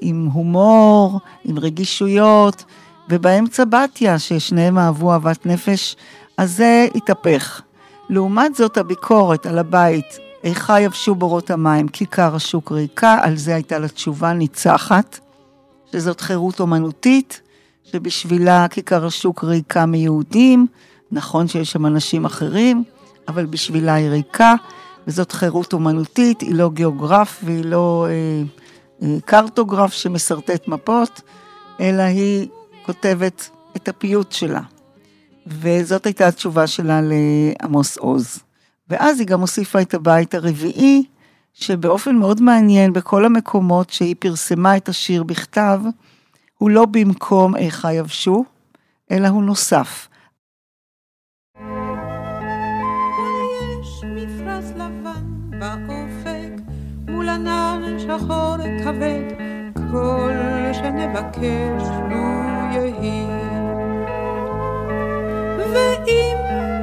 עם 0.02 0.30
הומור, 0.34 1.20
עם 1.44 1.60
רגישויות, 1.60 2.64
ובאמצע 3.10 3.64
בתיה, 3.66 4.20
ששניהם 4.20 4.78
אהבו 4.78 5.14
אהבת 5.14 5.46
נפש, 5.46 5.96
אז 6.38 6.56
זה 6.56 6.88
התהפך. 6.96 7.62
לעומת 8.10 8.56
זאת, 8.56 8.78
הביקורת 8.78 9.46
על 9.46 9.58
הבית, 9.58 10.20
איכה 10.44 10.82
יבשו 10.82 11.16
בורות 11.16 11.52
המים, 11.52 11.88
כיכר 11.88 12.36
השוק 12.36 12.72
ריקה, 12.72 13.18
על 13.22 13.38
זה 13.38 13.56
הייתה 13.56 13.80
לה 13.80 13.88
תשובה 13.88 14.34
ניצחת, 14.34 15.20
שזאת 15.92 16.22
חירות 16.22 16.60
אומנותית, 16.60 17.42
שבשבילה 17.84 18.68
כיכר 18.68 19.06
השוק 19.06 19.44
ריקה 19.44 19.86
מיהודים, 19.86 20.68
נכון 21.12 21.48
שיש 21.48 21.72
שם 21.72 21.86
אנשים 21.86 22.26
אחרים, 22.26 22.84
אבל 23.28 23.46
בשבילה 23.46 23.94
היא 23.94 24.10
ריקה, 24.10 24.56
וזאת 25.08 25.32
חירות 25.32 25.74
אומנותית, 25.74 26.42
היא 26.42 26.56
לא 26.56 26.70
גיאוגרף 26.74 27.42
והיא 27.44 27.66
לא 27.66 28.08
אה, 28.10 28.44
אה, 29.02 29.18
קרטוגרף 29.26 29.94
שמסרטט 29.94 30.68
מפות, 30.68 31.22
אלא 31.80 32.02
היא 32.02 32.48
כותבת 32.86 33.50
את 33.76 33.88
הפיוט 33.88 34.32
שלה. 34.32 34.62
וזאת 35.48 36.06
הייתה 36.06 36.28
התשובה 36.28 36.68
שלה 36.68 37.02
לעמוס 37.04 37.98
עוז. 37.98 38.40
ואז 38.90 39.20
היא 39.20 39.28
גם 39.28 39.42
הוסיפה 39.42 39.82
את 39.82 39.94
הבית 39.94 40.34
הרביעי, 40.34 41.04
שבאופן 41.54 42.16
מאוד 42.16 42.42
מעניין, 42.42 42.94
בכל 42.94 43.26
המקומות 43.26 43.90
שהיא 43.90 44.16
פרסמה 44.20 44.78
את 44.78 44.90
השיר 44.90 45.24
בכתב, 45.24 45.82
הוא 46.58 46.70
לא 46.70 46.86
במקום 46.86 47.56
איכה 47.56 47.94
יבשו, 47.94 48.46
אלא 49.12 49.28
הוא 49.28 49.44
נוסף. 49.44 50.08
מול 57.26 57.34
ענן 57.34 58.00
שחור 58.00 58.58
כבד, 58.84 59.34
כל 59.92 60.34
שנבקש 60.74 61.84
לו 62.10 62.26
יהי. 62.72 63.26
ואם 65.58 66.38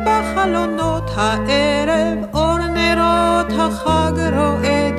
בחלונות 0.07 1.11
הערב 1.16 2.18
אור 2.35 2.59
נרות 2.59 3.52
החג 3.61 4.12
רועד, 4.37 4.94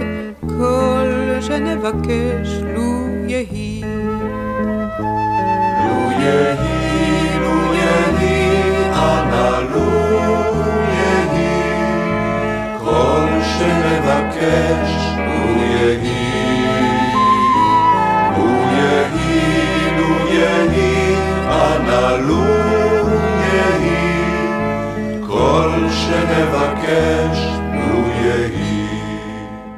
כל 0.57 1.41
שנבקש 1.41 2.61
לו 2.75 3.07
יהי. 3.27 3.81
לו 5.79 6.11
יהי, 6.19 7.39
לו 7.39 7.73
יהי, 7.73 8.91
אנא 8.91 9.59
לו 9.71 9.91
יהי, 10.89 11.63
כל 12.79 13.27
שנבקש 13.57 15.12
יהי, 20.43 21.15
אנא 21.47 22.17
לו 22.27 22.43
יהי, 23.53 25.21
כל 25.27 25.71
שנבקש 25.89 27.37
לו 27.73 28.07
יהי. 28.07 28.87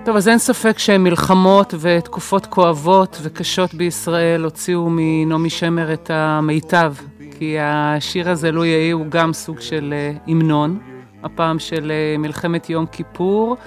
טוב, 0.06 0.16
אז 0.16 0.28
אין 0.28 0.38
ספק 0.38 0.80
שמלחמות 0.80 1.74
ותקופות 1.80 2.46
כואבות 2.46 3.18
וקשות 3.24 3.74
בישראל 3.74 4.44
הוציאו 4.44 4.88
מנעמי 4.90 5.50
שמר 5.50 5.94
את 5.94 6.12
המיטב, 6.14 6.94
כי 7.40 7.58
השיר 7.60 8.30
הזה, 8.30 8.52
לו 8.52 8.66
יהי, 8.66 8.92
הוא 8.92 9.06
גם 9.10 9.34
סוג 9.34 9.60
של 9.60 9.94
אה, 9.94 10.14
המנון, 10.28 10.80
הפעם 11.24 11.60
של 11.60 11.92
אה, 11.92 12.18
מלחמת 12.18 12.70
יום 12.70 12.86
כיפור. 12.86 13.58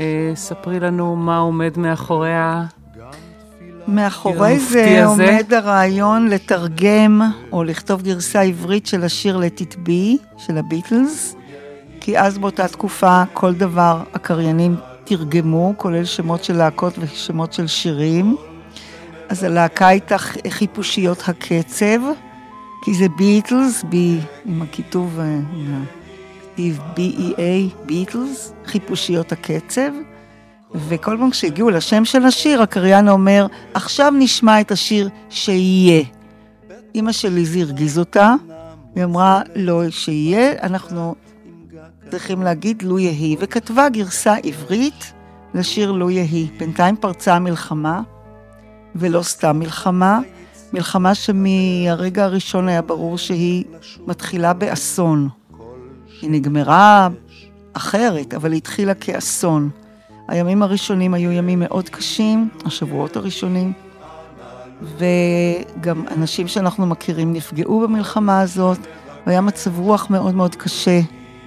אה, 0.00 0.32
ספרי 0.34 0.80
לנו 0.80 1.16
מה 1.16 1.38
עומד 1.38 1.78
מאחורי 1.78 2.30
מאחורי 3.88 4.58
זה. 4.58 5.04
עומד 5.04 5.52
הרעיון 5.54 6.28
לתרגם 6.28 7.20
או 7.52 7.64
לכתוב 7.64 8.02
גרסה 8.02 8.40
עברית 8.40 8.86
של 8.86 9.04
השיר 9.04 9.40
Let 9.40 9.60
It 9.60 9.74
Be 9.88 10.22
של 10.38 10.58
הביטלס, 10.58 11.36
כי 12.00 12.18
אז 12.18 12.38
באותה 12.38 12.68
תקופה 12.68 13.22
כל 13.32 13.54
דבר 13.54 14.02
הקריינים 14.14 14.76
תרגמו, 15.04 15.74
כולל 15.76 16.04
שמות 16.04 16.44
של 16.44 16.56
להקות 16.56 16.94
ושמות 16.98 17.52
של 17.52 17.66
שירים. 17.66 18.36
אז 19.28 19.44
הלהקה 19.44 19.86
הייתה 19.86 20.18
חיפושיות 20.48 21.22
הקצב, 21.28 22.00
כי 22.84 22.94
זה 22.94 23.06
ביטלס, 23.18 23.82
בי 23.82 24.18
עם 24.44 24.62
הכיתוב, 24.62 25.18
אה, 25.20 25.24
עם 25.24 25.84
הכתיב 26.42 26.80
B-E-A, 26.96 27.86
ביטלס, 27.86 28.52
חיפושיות 28.64 29.32
הקצב. 29.32 29.90
וכל 30.74 31.16
פעם 31.20 31.30
כשהגיעו 31.30 31.70
לשם 31.70 32.04
של 32.04 32.24
השיר, 32.24 32.62
הקריין 32.62 33.08
אומר, 33.08 33.46
עכשיו 33.74 34.12
נשמע 34.18 34.60
את 34.60 34.70
השיר 34.70 35.08
שיהיה. 35.30 36.04
אימא 36.94 37.12
שלי 37.12 37.46
זה 37.46 37.58
הרגיז 37.58 37.98
אותה, 37.98 38.34
היא 38.94 39.04
אמרה, 39.04 39.40
לא 39.56 39.90
שיהיה, 39.90 40.52
אנחנו 40.62 41.14
צריכים 42.10 42.42
להגיד 42.42 42.82
לו 42.82 42.98
יהי, 42.98 43.36
וכתבה 43.40 43.88
גרסה 43.88 44.34
עברית 44.42 45.12
לשיר 45.54 45.92
לו 45.92 46.10
יהי. 46.10 46.48
בינתיים 46.58 46.96
פרצה 46.96 47.34
המלחמה, 47.34 48.00
ולא 48.94 49.22
סתם 49.22 49.58
מלחמה, 49.58 50.20
מלחמה 50.72 51.14
שמהרגע 51.14 52.24
הראשון 52.24 52.68
היה 52.68 52.82
ברור 52.82 53.18
שהיא 53.18 53.64
מתחילה 54.06 54.52
באסון. 54.52 55.28
היא 56.22 56.30
נגמרה 56.30 57.08
אחרת, 57.72 58.34
אבל 58.34 58.52
היא 58.52 58.58
התחילה 58.58 58.94
כאסון. 58.94 59.70
הימים 60.28 60.62
הראשונים 60.62 61.14
היו 61.14 61.32
ימים 61.32 61.58
מאוד 61.58 61.88
קשים, 61.88 62.48
השבועות 62.64 63.16
הראשונים, 63.16 63.72
וגם 64.82 66.04
אנשים 66.16 66.48
שאנחנו 66.48 66.86
מכירים 66.86 67.32
נפגעו 67.32 67.80
במלחמה 67.80 68.40
הזאת, 68.40 68.78
והיה 69.26 69.40
מצב 69.40 69.78
רוח 69.78 70.10
מאוד 70.10 70.34
מאוד 70.34 70.54
קשה, 70.54 71.00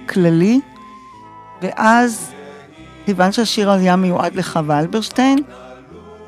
כללי, 0.08 0.60
ואז, 1.62 2.32
כיוון 3.04 3.32
שהשיר 3.32 3.70
היה 3.70 3.96
מיועד 3.96 4.34
לחווה 4.34 4.80
אלברשטיין, 4.80 5.38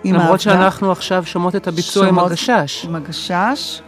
למרות 0.04 0.40
שאנחנו 0.40 0.92
עכשיו 0.92 1.26
שומעות 1.26 1.56
את 1.56 1.68
הביצוע 1.68 2.08
עם 2.08 2.18
הגשש. 2.18 2.84
עם 2.84 2.94
הגשש, 2.94 3.80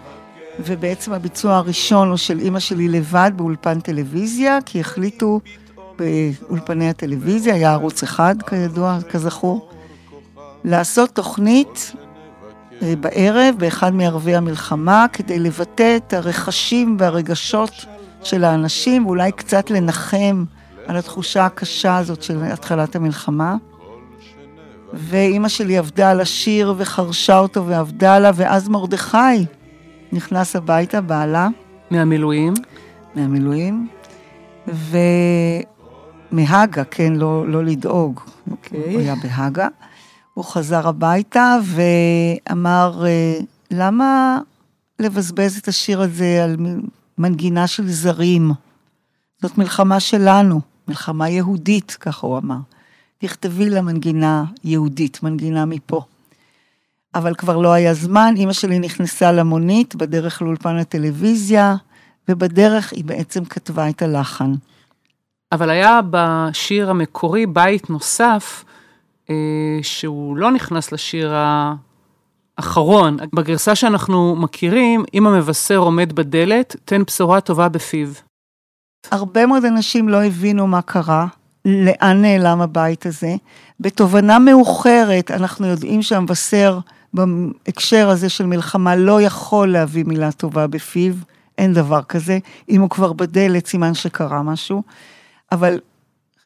ובעצם 0.61 1.13
הביצוע 1.13 1.57
הראשון 1.57 2.09
הוא 2.09 2.17
של 2.17 2.39
אימא 2.39 2.61
שלי 2.61 2.89
לבד 2.89 3.31
באולפן 3.37 3.81
טלוויזיה, 3.81 4.59
כי 4.67 4.81
החליטו 4.81 5.41
באולפני 5.99 6.89
הטלוויזיה, 6.89 7.55
היה 7.55 7.73
ערוץ 7.73 8.03
אחד 8.03 8.35
כידוע, 8.43 8.99
כזכור, 9.11 9.69
לעשות 10.65 11.11
תוכנית 11.11 11.93
אה, 12.83 12.95
בערב, 13.01 13.55
באחד 13.59 13.95
מערבי 13.95 14.35
המלחמה, 14.35 15.07
כדי 15.13 15.39
לבטא 15.39 15.97
את 15.97 16.13
הרכשים 16.13 16.97
והרגשות 17.01 17.85
של 18.23 18.45
האנשים, 18.45 19.07
ואולי 19.07 19.33
קצת 19.33 19.71
לנחם 19.71 20.45
על 20.87 20.97
התחושה 20.97 21.47
הקשה 21.47 21.97
הזאת 21.97 22.23
של 22.23 22.43
התחלת 22.43 22.97
המלחמה. 22.97 23.57
ואימא 24.93 25.49
שלי 25.49 25.79
עבדה 25.79 26.11
על 26.11 26.21
השיר 26.21 26.75
וחרשה 26.77 27.39
אותו 27.39 27.67
ועבדה 27.67 28.15
עליו, 28.15 28.35
ואז 28.37 28.69
מרדכי 28.69 29.47
נכנס 30.13 30.57
הביתה, 30.57 31.01
בעלה, 31.01 31.49
מהמילואים. 31.91 32.55
מהמילואים, 33.15 33.89
ומהגה, 36.37 36.85
כן, 36.85 37.13
לא, 37.13 37.49
לא 37.49 37.65
לדאוג, 37.65 38.21
אוקיי. 38.51 38.93
הוא 38.93 39.01
היה 39.01 39.15
בהגה. 39.23 39.69
הוא 40.35 40.45
חזר 40.45 40.89
הביתה 40.89 41.57
ואמר, 41.65 43.05
אה, 43.07 43.39
למה 43.71 44.39
לבזבז 44.99 45.57
את 45.57 45.69
השיר 45.69 46.01
הזה 46.01 46.45
על 46.45 46.57
מנגינה 47.19 47.67
של 47.67 47.91
זרים? 47.91 48.51
זאת 49.43 49.59
מלחמה 49.59 50.01
שלנו, 50.01 50.61
מלחמה 50.89 51.29
יהודית, 51.29 51.97
ככה 52.01 52.27
הוא 52.27 52.39
אמר. 52.39 52.59
תכתבי 53.19 53.71
לה 53.71 53.81
מנגינה 53.81 54.45
יהודית, 54.65 55.23
מנגינה 55.23 55.65
מפה. 55.65 56.05
אבל 57.15 57.35
כבר 57.35 57.57
לא 57.57 57.73
היה 57.73 57.95
זמן, 57.95 58.35
אימא 58.37 58.53
שלי 58.53 58.79
נכנסה 58.79 59.33
למונית 59.33 59.95
בדרך 59.95 60.43
לאולפן 60.43 60.77
הטלוויזיה, 60.77 61.77
ובדרך 62.29 62.93
היא 62.93 63.05
בעצם 63.05 63.45
כתבה 63.45 63.89
את 63.89 64.03
הלחן. 64.03 64.53
אבל 65.53 65.71
היה 65.71 66.01
בשיר 66.11 66.91
המקורי 66.91 67.47
בית 67.47 67.91
נוסף, 67.91 68.65
אה, 69.31 69.35
שהוא 69.83 70.37
לא 70.37 70.51
נכנס 70.51 70.93
לשיר 70.93 71.35
האחרון. 72.59 73.17
בגרסה 73.35 73.75
שאנחנו 73.75 74.37
מכירים, 74.37 75.05
אם 75.15 75.27
המבשר 75.27 75.77
עומד 75.77 76.13
בדלת, 76.13 76.77
תן 76.85 77.03
בשורה 77.03 77.41
טובה 77.41 77.69
בפיו. 77.69 78.09
הרבה 79.11 79.47
מאוד 79.47 79.65
אנשים 79.65 80.09
לא 80.09 80.25
הבינו 80.25 80.67
מה 80.67 80.83
קרה, 80.83 81.27
לאן 81.65 82.23
נעלם 82.23 82.61
הבית 82.61 83.07
הזה. 83.07 83.35
בתובנה 83.81 84.39
מאוחרת, 84.39 85.31
אנחנו 85.31 85.67
יודעים 85.67 86.03
שהמבשר 86.03 86.79
בהקשר 87.15 88.09
הזה 88.09 88.29
של 88.29 88.47
מלחמה 88.47 88.97
לא 88.97 89.23
יכול 89.23 89.73
להביא 89.73 90.05
מילה 90.05 90.33
טובה 90.33 90.67
בפיו, 90.67 91.15
אין 91.59 91.73
דבר 91.73 92.03
כזה. 92.03 92.39
אם 92.69 92.81
הוא 92.81 92.91
כבר 92.91 93.13
בדלת, 93.13 93.67
סימן 93.67 93.95
שקרה 93.95 94.43
משהו. 94.43 94.83
אבל 95.53 95.79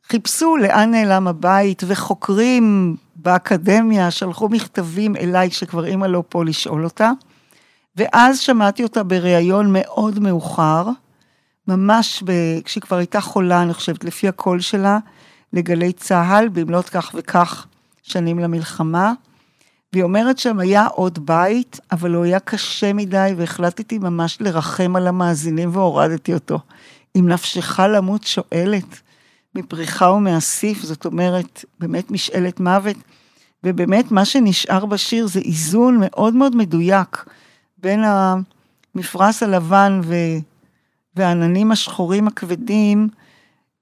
חיפשו 0.09 0.57
לאן 0.57 0.91
נעלם 0.91 1.29
הבית, 1.29 1.83
וחוקרים 1.87 2.97
באקדמיה 3.17 4.11
שלחו 4.11 4.49
מכתבים 4.49 5.17
אליי, 5.17 5.51
שכבר 5.51 5.85
אימא 5.85 6.07
לא 6.07 6.23
פה 6.29 6.45
לשאול 6.45 6.85
אותה. 6.85 7.11
ואז 7.97 8.39
שמעתי 8.39 8.83
אותה 8.83 9.03
בריאיון 9.03 9.67
מאוד 9.73 10.19
מאוחר, 10.19 10.89
ממש 11.69 12.23
ב... 12.27 12.33
כשהיא 12.65 12.83
כבר 12.83 12.97
הייתה 12.97 13.21
חולה, 13.21 13.63
אני 13.63 13.75
חושבת, 13.75 14.05
לפי 14.05 14.29
הקול 14.29 14.61
שלה, 14.61 14.99
לגלי 15.53 15.93
צה"ל, 15.93 16.49
במלאת 16.49 16.89
כך 16.89 17.11
וכך 17.15 17.67
שנים 18.03 18.39
למלחמה. 18.39 19.13
והיא 19.93 20.03
אומרת 20.03 20.39
שם 20.39 20.59
היה 20.59 20.87
עוד 20.87 21.27
בית, 21.27 21.81
אבל 21.93 22.15
הוא 22.15 22.25
היה 22.25 22.41
קשה 22.41 22.93
מדי, 22.93 23.35
והחלטתי 23.37 23.99
ממש 23.99 24.39
לרחם 24.41 24.97
על 24.97 25.07
המאזינים 25.07 25.71
והורדתי 25.73 26.35
אותו. 26.35 26.59
אם 27.19 27.29
נפשך 27.29 27.81
למות 27.81 28.23
שואלת, 28.23 29.01
מפריחה 29.55 30.11
ומאסיף, 30.11 30.83
זאת 30.83 31.05
אומרת, 31.05 31.65
באמת 31.79 32.11
משאלת 32.11 32.61
מוות. 32.61 32.97
ובאמת, 33.65 34.13
מה 34.13 34.25
שנשאר 34.25 34.87
בשיר 34.87 35.27
זה 35.27 35.41
איזון 35.41 35.97
מאוד 36.01 36.35
מאוד 36.35 36.57
מדויק 36.57 37.25
בין 37.79 38.01
המפרש 38.05 39.43
הלבן 39.43 40.01
ו... 40.05 40.15
והעננים 41.17 41.73
השחורים 41.73 42.29
הכבדים, 42.29 43.09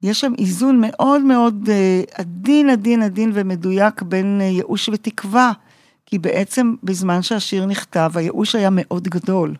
יש 0.03 0.21
שם 0.21 0.33
איזון 0.39 0.81
מאוד 0.81 1.23
מאוד 1.23 1.69
אה, 1.69 2.03
עדין, 2.15 2.71
עדין, 2.71 3.03
עדין 3.03 3.31
ומדויק 3.35 4.03
בין 4.03 4.39
אה, 4.41 4.47
ייאוש 4.47 4.89
ותקווה, 4.89 5.53
כי 6.07 6.19
בעצם 6.19 6.75
בזמן 6.83 7.23
שהשיר 7.23 7.67
נכתב, 7.67 8.11
הייאוש 8.15 8.55
היה 8.55 8.69
מאוד 8.73 9.09
גדול. 9.09 9.55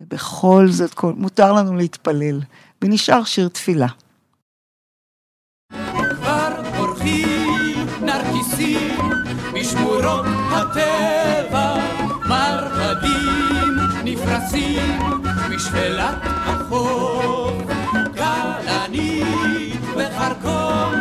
ובכל 0.00 0.68
זאת, 0.68 0.94
מותר 1.16 1.52
לנו 1.52 1.76
להתפלל, 1.76 2.40
ונשאר 2.82 3.24
שיר 3.24 3.48
תפילה. 3.48 3.86
כבר 6.10 6.54
פורחים 6.76 7.86
נרקיסים 8.02 8.98
בשמורות 9.54 10.26
הטבע, 10.50 11.74
מרבדים 12.28 13.74
נפרסים 14.04 14.98
משפלת 15.50 16.18
החוף. 16.22 17.52
כלנית 18.16 19.80
וחרקום, 19.96 20.94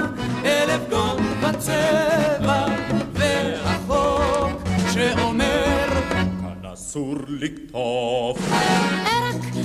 אלף 0.46 0.90
גון 0.90 1.18
בצבע, 1.42 2.66
והחוק 3.14 4.62
שאומר 4.94 5.88
כאן 6.10 6.72
אסור 6.74 7.16
לקטוף. 7.28 8.40
רק 8.52 9.57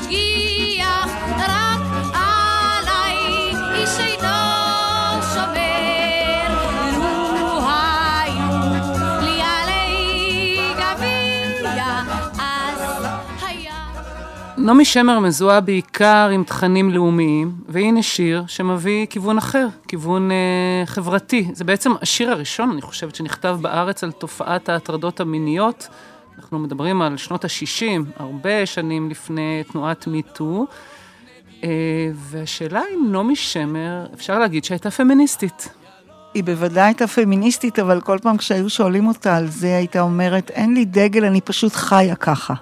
משגיח, 0.00 1.06
רק 1.38 1.80
עליי 2.14 3.16
איש 3.74 3.98
אינו 4.00 5.22
שומר. 5.34 6.48
לו 6.98 7.60
היו 7.68 8.62
לי 9.20 9.42
עלי 9.42 10.58
גביע, 10.74 11.84
אז 12.38 13.04
היה... 13.42 13.74
נעמי 14.58 14.84
שמר 14.84 15.18
מזוהה 15.18 15.60
בעיקר 15.60 16.30
עם 16.32 16.44
תכנים 16.44 16.90
לאומיים, 16.90 17.52
והנה 17.68 18.02
שיר 18.02 18.44
שמביא 18.46 19.06
כיוון 19.06 19.38
אחר, 19.38 19.66
כיוון 19.88 20.30
אה, 20.30 20.36
חברתי. 20.86 21.48
זה 21.52 21.64
בעצם 21.64 21.92
השיר 22.02 22.30
הראשון, 22.30 22.70
אני 22.70 22.82
חושבת, 22.82 23.14
שנכתב 23.14 23.58
בארץ 23.60 24.04
על 24.04 24.12
תופעת 24.12 24.68
ההטרדות 24.68 25.20
המיניות. 25.20 25.88
אנחנו 26.38 26.58
מדברים 26.58 27.02
על 27.02 27.16
שנות 27.16 27.44
ה-60, 27.44 28.04
הרבה 28.16 28.66
שנים 28.66 29.10
לפני 29.10 29.62
תנועת 29.72 30.06
מיטו. 30.06 30.66
אה, 31.64 31.68
והשאלה 32.14 32.82
אם 32.94 33.12
נעמי 33.12 33.36
שמר, 33.36 34.06
אפשר 34.14 34.38
להגיד 34.38 34.64
שהייתה 34.64 34.90
פמיניסטית. 34.90 35.68
היא 36.34 36.44
בוודאי 36.44 36.84
הייתה 36.84 37.06
פמיניסטית, 37.06 37.78
אבל 37.78 38.00
כל 38.00 38.18
פעם 38.22 38.36
כשהיו 38.36 38.70
שואלים 38.70 39.06
אותה 39.06 39.36
על 39.36 39.46
זה, 39.46 39.76
הייתה 39.76 40.00
אומרת, 40.00 40.50
אין 40.50 40.74
לי 40.74 40.84
דגל, 40.84 41.24
אני 41.24 41.40
פשוט 41.40 41.72
חיה 41.72 42.16
ככה. 42.16 42.54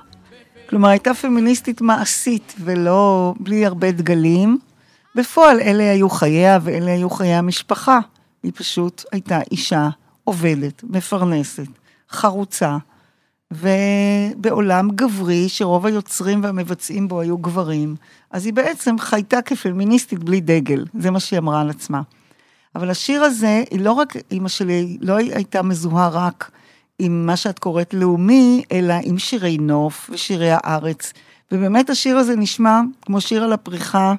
כלומר, 0.69 0.89
הייתה 0.89 1.15
פמיניסטית 1.15 1.81
מעשית 1.81 2.55
ולא, 2.61 3.35
בלי 3.41 3.67
הרבה 3.67 3.93
דגלים. 3.93 4.59
בפועל, 5.15 5.61
אלה 5.61 5.91
היו 5.91 6.11
חייה 6.11 6.59
ואלה 6.63 6.93
היו 6.93 7.11
חיי 7.11 7.35
המשפחה. 7.35 7.99
היא 8.43 8.53
פשוט 8.55 9.05
הייתה 9.13 9.41
אישה 9.51 9.89
עובדת, 10.25 10.85
מפרנסת, 10.85 11.69
חרוצה, 12.11 12.77
ובעולם 13.53 14.91
גברי, 14.91 15.49
שרוב 15.49 15.87
היוצרים 15.87 16.43
והמבצעים 16.43 17.09
בו 17.09 17.21
היו 17.21 17.39
גברים, 17.39 17.97
אז 18.31 18.47
היא 18.47 18.53
בעצם 18.53 18.99
חייתה 18.99 19.43
כפמיניסטית 19.43 20.25
בלי 20.25 20.41
דגל, 20.41 20.85
זה 20.99 21.11
מה 21.11 21.21
שהיא 21.21 21.39
אמרה 21.39 21.61
על 21.61 21.71
עצמה. 21.71 22.01
אבל 22.75 22.91
השיר 22.91 23.23
הזה, 23.23 23.65
היא 23.71 23.81
לא 23.81 23.93
רק, 23.93 24.17
אימא 24.31 24.49
שלי 24.49 24.99
לא 25.01 25.17
הייתה 25.17 25.63
מזוהה 25.63 26.09
רק 26.09 26.51
עם 26.99 27.27
מה 27.27 27.37
שאת 27.37 27.59
קוראת 27.59 27.95
לאומי, 27.95 28.63
אלא 28.73 28.95
עם 29.03 29.19
שירי 29.19 29.59
נוף 29.59 30.11
ושירי 30.13 30.51
הארץ. 30.53 31.13
ובאמת 31.53 31.91
השיר 31.91 32.17
הזה 32.17 32.37
נשמע 32.37 32.81
כמו 33.03 33.21
שיר 33.21 33.45
על 33.45 33.53
הפריחה. 33.53 34.15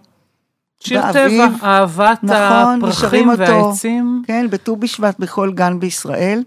שיר 0.80 1.02
באביב. 1.02 1.56
טבע, 1.56 1.68
אהבת 1.68 2.20
נכון, 2.24 2.84
הפרחים 2.84 3.30
אותו, 3.30 3.42
והעצים. 3.42 4.24
כן, 4.28 4.48
בט"ו 4.50 4.76
בשבט 4.76 5.20
בכל 5.20 5.52
גן 5.52 5.80
בישראל, 5.80 6.44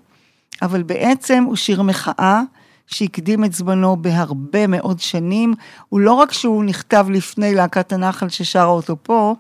אבל 0.63 0.83
בעצם 0.83 1.45
הוא 1.47 1.57
שיר 1.57 1.83
מחאה 1.83 2.43
שהקדים 2.91 3.45
את 3.45 3.53
זמנו 3.53 3.97
בהרבה 3.97 4.67
מאוד 4.67 5.01
שנים. 5.01 5.55
הוא 5.89 6.01
לא 6.01 6.13
רק 6.13 6.33
שהוא 6.33 6.65
נכתב 6.65 7.07
לפני 7.11 7.55
להקת 7.55 7.93
הנחל 7.93 8.29
ששרה 8.29 8.65
אותו 8.65 8.97
פה, 9.03 9.35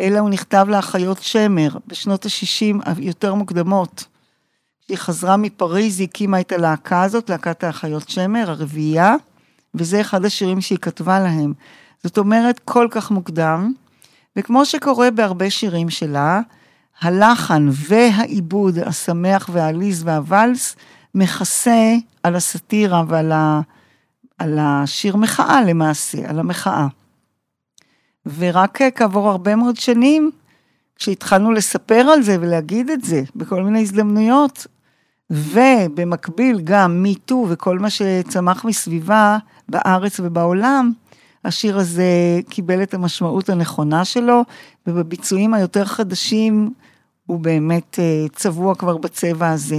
אלא 0.00 0.18
הוא 0.18 0.30
נכתב 0.30 0.66
לאחיות 0.68 1.22
שמר 1.22 1.68
בשנות 1.86 2.26
ה-60 2.26 2.90
היותר 2.96 3.34
מוקדמות. 3.34 4.04
כשהיא 4.84 4.98
חזרה 4.98 5.36
מפריז, 5.36 6.00
היא 6.00 6.08
הקימה 6.08 6.40
את 6.40 6.52
הלהקה 6.52 7.02
הזאת, 7.02 7.30
להקת 7.30 7.64
האחיות 7.64 8.08
שמר, 8.08 8.50
הרביעייה, 8.50 9.14
וזה 9.74 10.00
אחד 10.00 10.24
השירים 10.24 10.60
שהיא 10.60 10.78
כתבה 10.78 11.20
להם. 11.20 11.52
זאת 12.04 12.18
אומרת, 12.18 12.60
כל 12.64 12.88
כך 12.90 13.10
מוקדם, 13.10 13.72
וכמו 14.36 14.64
שקורה 14.64 15.10
בהרבה 15.10 15.50
שירים 15.50 15.90
שלה, 15.90 16.40
הלחן 17.00 17.68
והעיבוד 17.72 18.78
השמח 18.78 19.50
והעליז 19.52 20.02
והוואלס 20.04 20.76
מכסה 21.16 21.94
על 22.22 22.36
הסאטירה 22.36 23.04
ועל 23.08 23.32
ה... 23.32 23.60
על 24.38 24.58
השיר 24.60 25.16
מחאה 25.16 25.64
למעשה, 25.64 26.30
על 26.30 26.38
המחאה. 26.38 26.86
ורק 28.38 28.78
כעבור 28.94 29.28
הרבה 29.28 29.56
מאוד 29.56 29.76
שנים, 29.76 30.30
כשהתחלנו 30.96 31.52
לספר 31.52 31.94
על 31.94 32.22
זה 32.22 32.36
ולהגיד 32.40 32.90
את 32.90 33.04
זה 33.04 33.22
בכל 33.36 33.62
מיני 33.62 33.82
הזדמנויות, 33.82 34.66
ובמקביל 35.30 36.60
גם 36.64 37.02
מיטו 37.02 37.46
וכל 37.48 37.78
מה 37.78 37.90
שצמח 37.90 38.64
מסביבה 38.64 39.38
בארץ 39.68 40.20
ובעולם, 40.20 40.92
השיר 41.44 41.78
הזה 41.78 42.40
קיבל 42.48 42.82
את 42.82 42.94
המשמעות 42.94 43.48
הנכונה 43.48 44.04
שלו, 44.04 44.42
ובביצועים 44.86 45.54
היותר 45.54 45.84
חדשים 45.84 46.70
הוא 47.26 47.40
באמת 47.40 47.98
אה, 47.98 48.26
צבוע 48.32 48.74
כבר 48.74 48.96
בצבע 48.96 49.50
הזה. 49.50 49.78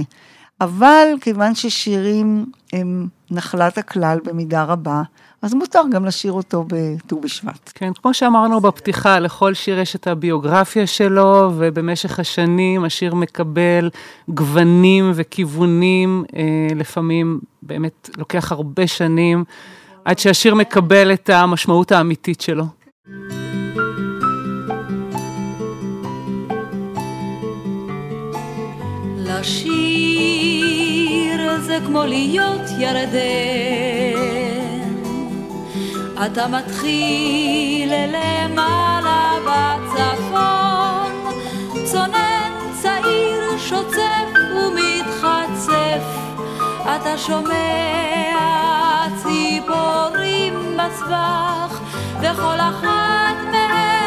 אבל 0.60 1.06
כיוון 1.20 1.54
ששירים 1.54 2.46
הם 2.72 3.06
נחלת 3.30 3.78
הכלל 3.78 4.18
במידה 4.24 4.64
רבה, 4.64 5.02
אז 5.42 5.54
מותר 5.54 5.82
גם 5.92 6.04
לשיר 6.04 6.32
אותו 6.32 6.64
בט"ו 6.68 7.20
בשבט. 7.20 7.72
כן, 7.74 7.92
כמו 8.02 8.14
שאמרנו 8.14 8.60
בפתיחה, 8.60 9.18
לכל 9.18 9.54
שיר 9.54 9.78
יש 9.78 9.96
את 9.96 10.06
הביוגרפיה 10.06 10.86
שלו, 10.86 11.52
ובמשך 11.56 12.18
השנים 12.18 12.84
השיר 12.84 13.14
מקבל 13.14 13.90
גוונים 14.28 15.12
וכיוונים, 15.14 16.24
אה, 16.36 16.74
לפעמים 16.74 17.40
באמת 17.62 18.10
לוקח 18.16 18.52
הרבה 18.52 18.86
שנים, 18.86 19.44
עד 20.04 20.18
שהשיר 20.18 20.54
מקבל 20.54 21.12
את 21.12 21.30
המשמעות 21.30 21.92
האמיתית 21.92 22.40
שלו. 22.40 22.64
לשיר 29.16 30.17
כמו 31.86 32.04
להיות 32.04 32.62
ירדן, 32.78 33.18
אתה 36.26 36.46
מתחיל 36.48 37.92
למעלה 37.92 39.32
בצפון, 39.46 41.12
צונן 41.84 42.52
צעיר 42.82 43.58
שוצף 43.58 44.28
ומתחצף, 44.56 46.02
אתה 46.82 47.18
שומע 47.18 48.38
ציפורים 49.22 50.54
בסבך, 50.76 51.80
וכל 52.20 52.60
אחת 52.60 53.36
מהן 53.52 53.97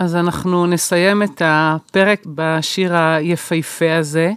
אז 0.00 0.16
אנחנו 0.16 0.66
נסיים 0.66 1.22
את 1.22 1.42
הפרק 1.44 2.22
בשיר 2.26 2.96
היפהפה 2.96 3.96
הזה. 3.96 4.32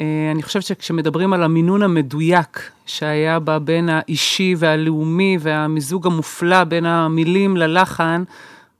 אה, 0.00 0.30
אני 0.34 0.42
חושבת 0.42 0.62
שכשמדברים 0.62 1.32
על 1.32 1.42
המינון 1.42 1.82
המדויק 1.82 2.70
שהיה 2.86 3.38
בה 3.38 3.58
בין 3.58 3.88
האישי 3.88 4.54
והלאומי 4.58 5.38
והמיזוג 5.40 6.06
המופלא 6.06 6.64
בין 6.64 6.86
המילים 6.86 7.56
ללחן, 7.56 8.24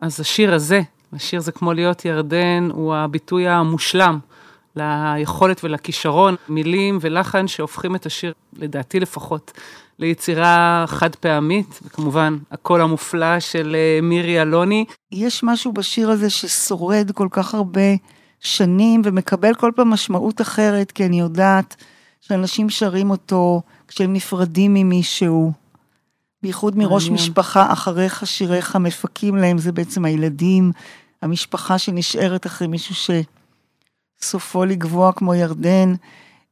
אז 0.01 0.21
השיר 0.21 0.55
הזה, 0.55 0.81
השיר 1.13 1.41
זה 1.41 1.53
כמו 1.53 1.73
להיות 1.73 2.05
ירדן, 2.05 2.69
הוא 2.73 2.95
הביטוי 2.95 3.49
המושלם 3.49 4.19
ליכולת 4.77 5.65
ולכישרון, 5.65 6.35
מילים 6.49 6.99
ולחן 7.01 7.49
שהופכים 7.49 7.97
את 7.97 8.07
השיר, 8.07 8.33
לדעתי 8.59 9.01
לפחות, 9.01 9.53
ליצירה 9.99 10.85
חד 10.89 11.15
פעמית, 11.15 11.81
וכמובן 11.83 12.39
הקול 12.51 12.81
המופלא 12.81 13.41
של 13.41 13.77
אה, 13.79 14.01
מירי 14.03 14.43
אלוני. 14.43 14.85
יש 15.13 15.43
משהו 15.43 15.73
בשיר 15.73 16.11
הזה 16.11 16.31
ששורד 16.31 17.11
כל 17.15 17.29
כך 17.31 17.55
הרבה 17.55 17.95
שנים 18.41 19.03
ומקבל 19.05 19.55
כל 19.55 19.71
פעם 19.77 19.91
משמעות 19.91 20.41
אחרת, 20.41 20.93
כי 20.93 21.07
אני 21.07 21.21
יודעת 21.21 21.77
שאנשים 22.21 22.71
שרים 22.71 23.11
אותו 23.11 23.63
כשהם 23.89 24.13
נפרדים 24.13 24.75
ממישהו. 24.75 25.53
בייחוד 26.43 26.79
מראש 26.79 27.03
מעניין. 27.03 27.25
משפחה, 27.25 27.73
אחריך 27.73 28.27
שיריך 28.27 28.77
מפקים 28.77 29.37
להם, 29.37 29.59
זה 29.59 29.73
בעצם 29.73 30.05
הילדים, 30.05 30.73
המשפחה 31.23 31.79
שנשארת 31.79 32.47
אחרי 32.47 32.67
מישהו 32.67 33.15
שסופו 34.21 34.65
לגבוה 34.65 35.13
כמו 35.13 35.35
ירדן, 35.35 35.95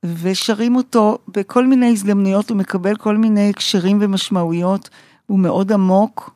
ושרים 0.04 0.76
אותו 0.76 1.18
בכל 1.28 1.66
מיני 1.66 1.90
הזדמנויות, 1.90 2.50
הוא 2.50 2.58
מקבל 2.58 2.96
כל 2.96 3.16
מיני 3.16 3.50
הקשרים 3.50 3.98
ומשמעויות, 4.00 4.88
הוא 5.26 5.38
מאוד 5.38 5.72
עמוק, 5.72 6.30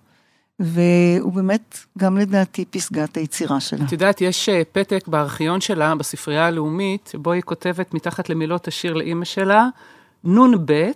והוא 0.60 1.32
באמת, 1.32 1.78
גם 1.98 2.18
לדעתי, 2.18 2.64
פסגת 2.64 3.16
היצירה 3.16 3.60
שלה. 3.60 3.84
את 3.84 3.92
יודעת, 3.92 4.20
יש 4.20 4.48
אה, 4.48 4.62
פתק 4.72 5.08
בארכיון 5.08 5.60
שלה, 5.60 5.94
בספרייה 5.94 6.46
הלאומית, 6.46 7.08
שבו 7.12 7.32
היא 7.32 7.42
כותבת 7.42 7.94
מתחת 7.94 8.28
למילות 8.28 8.68
השיר 8.68 8.94
לאימא 8.94 9.24
שלה, 9.24 9.68
נ"ב, 10.24 10.90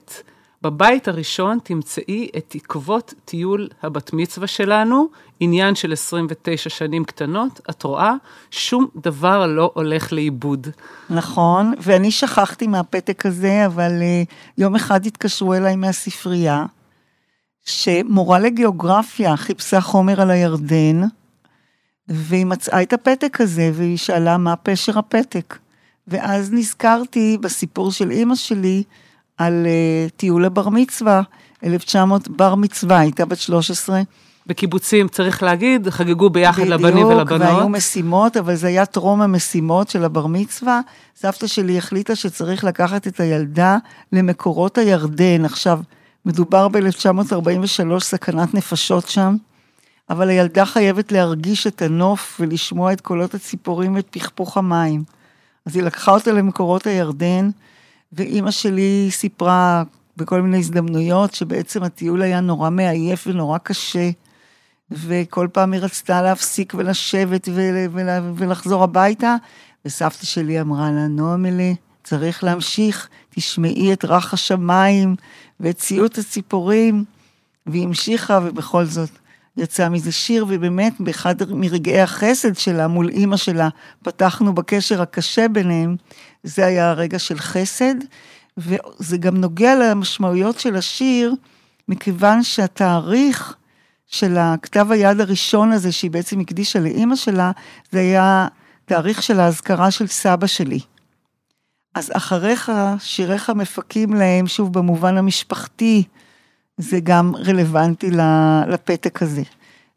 בבית 0.63 1.09
הראשון 1.09 1.59
תמצאי 1.63 2.29
את 2.37 2.55
עקבות 2.55 3.15
טיול 3.25 3.69
הבת 3.83 4.13
מצווה 4.13 4.47
שלנו, 4.47 5.09
עניין 5.41 5.75
של 5.75 5.93
29 5.93 6.71
שנים 6.71 7.05
קטנות, 7.05 7.61
את 7.71 7.83
רואה, 7.83 8.15
שום 8.51 8.87
דבר 8.97 9.47
לא 9.47 9.71
הולך 9.75 10.13
לאיבוד. 10.13 10.67
נכון, 11.11 11.75
ואני 11.81 12.11
שכחתי 12.11 12.67
מהפתק 12.67 13.27
הזה, 13.27 13.67
אבל 13.67 13.93
uh, 13.93 14.33
יום 14.59 14.75
אחד 14.75 15.07
התקשרו 15.07 15.55
אליי 15.55 15.77
מהספרייה, 15.77 16.67
שמורה 17.65 18.39
לגיאוגרפיה 18.39 19.37
חיפשה 19.37 19.81
חומר 19.81 20.21
על 20.21 20.31
הירדן, 20.31 21.01
והיא 22.09 22.47
מצאה 22.47 22.83
את 22.83 22.93
הפתק 22.93 23.41
הזה, 23.41 23.71
והיא 23.75 23.97
שאלה 23.97 24.39
מה 24.39 24.57
פשר 24.57 24.99
הפתק. 24.99 25.59
ואז 26.09 26.53
נזכרתי 26.53 27.39
בסיפור 27.41 27.93
של 27.93 28.11
אימא 28.11 28.35
שלי, 28.35 28.83
על 29.39 29.67
uh, 29.67 30.11
טיול 30.17 30.45
לבר 30.45 30.69
מצווה, 30.69 31.23
1900, 31.65 32.29
בר 32.29 32.55
מצווה, 32.55 32.99
הייתה 32.99 33.25
בת 33.25 33.39
13. 33.39 34.03
בקיבוצים, 34.47 35.09
צריך 35.09 35.43
להגיד, 35.43 35.89
חגגו 35.89 36.31
ביחד 36.31 36.63
לבנים 36.63 37.07
ולבנות. 37.07 37.27
בדיוק, 37.27 37.41
והיו 37.41 37.69
משימות, 37.69 38.37
אבל 38.37 38.55
זה 38.55 38.67
היה 38.67 38.87
טרום 38.87 39.23
המשימות 39.23 39.89
של 39.89 40.05
הבר 40.05 40.27
מצווה. 40.27 40.81
סבתא 41.17 41.47
שלי 41.47 41.79
החליטה 41.79 42.17
שצריך 42.17 42.65
לקחת 42.65 43.07
את 43.07 43.21
הילדה 43.21 43.77
למקורות 44.13 44.79
הירדן. 44.79 45.45
עכשיו, 45.45 45.81
מדובר 46.27 46.69
ב-1943, 46.69 48.01
סכנת 48.01 48.55
נפשות 48.55 49.09
שם, 49.09 49.37
אבל 50.11 50.29
הילדה 50.29 50.65
חייבת 50.65 51.13
להרגיש 51.13 51.67
את 51.67 51.83
הנוף 51.83 52.41
ולשמוע 52.41 52.93
את 52.93 53.01
קולות 53.01 53.35
הציפורים 53.35 53.95
ואת 53.95 54.07
פכפוך 54.11 54.57
המים. 54.57 55.05
אז 55.67 55.77
היא 55.77 55.83
לקחה 55.83 56.13
אותה 56.13 56.33
למקורות 56.33 56.87
הירדן, 56.87 57.51
ואימא 58.13 58.51
שלי 58.51 59.09
סיפרה 59.11 59.83
בכל 60.17 60.43
מיני 60.43 60.59
הזדמנויות 60.59 61.35
שבעצם 61.35 61.83
הטיול 61.83 62.23
היה 62.23 62.41
נורא 62.41 62.71
מעייף 62.71 63.27
ונורא 63.27 63.59
קשה. 63.59 64.11
וכל 64.91 65.49
פעם 65.53 65.73
היא 65.73 65.81
רצתה 65.81 66.23
להפסיק 66.23 66.75
ולשבת 66.77 67.49
ולחזור 68.37 68.85
הביתה, 68.85 69.37
וסבתא 69.85 70.27
שלי 70.27 70.61
אמרה 70.61 70.91
לה, 70.91 71.07
נועמלה, 71.07 71.73
צריך 72.05 72.45
להמשיך, 72.45 73.09
תשמעי 73.31 73.93
את 73.93 74.05
רך 74.05 74.35
השמיים 74.35 75.17
ואת 75.61 75.77
ציוט 75.77 76.19
הציפורים. 76.19 77.05
והיא 77.69 77.85
המשיכה, 77.85 78.41
ובכל 78.45 78.85
זאת 78.85 79.11
יצא 79.59 79.89
מזה 79.89 80.13
שיר, 80.13 80.47
ובאמת 80.49 80.93
באחד 81.01 81.35
מרגעי 81.51 82.01
החסד 82.01 82.57
שלה 82.57 82.89
מול 82.89 83.09
אימא 83.09 83.37
שלה, 83.37 83.69
פתחנו 84.03 84.55
בקשר 84.55 85.03
הקשה 85.03 85.49
ביניהם, 85.49 85.97
זה 86.43 86.67
היה 86.67 86.91
הרגע 86.91 87.19
של 87.19 87.39
חסד, 87.39 87.95
וזה 88.57 89.17
גם 89.19 89.37
נוגע 89.37 89.75
למשמעויות 89.75 90.59
של 90.61 90.77
השיר, 90.77 91.35
מכיוון 91.89 92.43
שהתאריך 92.43 93.55
של 94.07 94.37
הכתב 94.39 94.87
היד 94.91 95.21
הראשון 95.21 95.73
הזה, 95.73 95.93
שהיא 95.93 96.11
בעצם 96.11 96.41
הקדישה 96.41 96.81
לאימא 96.81 97.17
שלה, 97.17 97.51
זה 97.93 97.99
היה 97.99 98.49
תאריך 98.85 99.23
של 99.23 99.41
האזכרה 99.41 99.91
של 99.91 100.07
סבא 100.07 100.47
שלי. 100.47 100.81
אז 101.95 102.11
אחריך, 102.15 102.73
שיריך 102.99 103.51
מפקים 103.51 104.15
להם, 104.15 104.47
שוב, 104.47 104.73
במובן 104.73 105.17
המשפחתי, 105.17 106.05
זה 106.79 107.01
גם 107.01 107.33
רלוונטי 107.37 108.11
לפתק 108.69 109.23
הזה. 109.23 109.43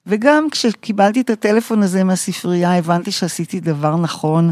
וגם 0.08 0.48
כשקיבלתי 0.52 1.22
את 1.22 1.30
הטלפון 1.30 1.84
הזה 1.84 2.04
מהספרייה, 2.04 2.78
הבנתי 2.78 3.12
שעשיתי 3.12 3.60
דבר 3.60 3.96
נכון, 3.96 4.52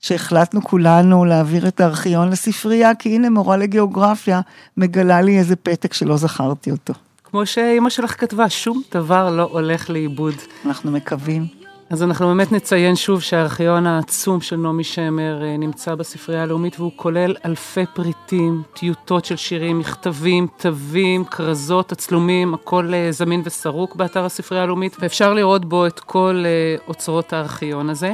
שהחלטנו 0.00 0.62
כולנו 0.64 1.24
להעביר 1.24 1.68
את 1.68 1.80
הארכיון 1.80 2.28
לספרייה, 2.28 2.94
כי 2.94 3.14
הנה 3.14 3.30
מורה 3.30 3.56
לגיאוגרפיה 3.56 4.40
מגלה 4.76 5.20
לי 5.20 5.38
איזה 5.38 5.56
פתק 5.56 5.92
שלא 5.92 6.16
זכרתי 6.16 6.70
אותו. 6.70 6.94
כמו 7.24 7.46
שאימא 7.46 7.90
שלך 7.90 8.20
כתבה, 8.20 8.48
שום 8.48 8.82
דבר 8.94 9.30
לא 9.30 9.48
הולך 9.52 9.90
לאיבוד. 9.90 10.34
אנחנו 10.66 10.90
מקווים. 10.90 11.57
אז 11.90 12.02
אנחנו 12.02 12.26
באמת 12.26 12.52
נציין 12.52 12.96
שוב 12.96 13.20
שהארכיון 13.20 13.86
העצום 13.86 14.40
של 14.40 14.56
נעמי 14.56 14.84
שמר 14.84 15.42
אה, 15.42 15.56
נמצא 15.56 15.94
בספרייה 15.94 16.42
הלאומית 16.42 16.80
והוא 16.80 16.92
כולל 16.96 17.36
אלפי 17.44 17.86
פריטים, 17.94 18.62
טיוטות 18.74 19.24
של 19.24 19.36
שירים, 19.36 19.78
מכתבים, 19.78 20.46
תווים, 20.56 21.24
כרזות, 21.24 21.88
תצלומים, 21.88 22.54
הכל 22.54 22.94
אה, 22.94 23.12
זמין 23.12 23.42
וסרוק 23.44 23.96
באתר 23.96 24.24
הספרייה 24.24 24.64
הלאומית, 24.64 24.96
ואפשר 25.00 25.34
לראות 25.34 25.64
בו 25.64 25.86
את 25.86 26.00
כל 26.00 26.42
אה, 26.46 26.76
אוצרות 26.88 27.32
הארכיון 27.32 27.90
הזה. 27.90 28.12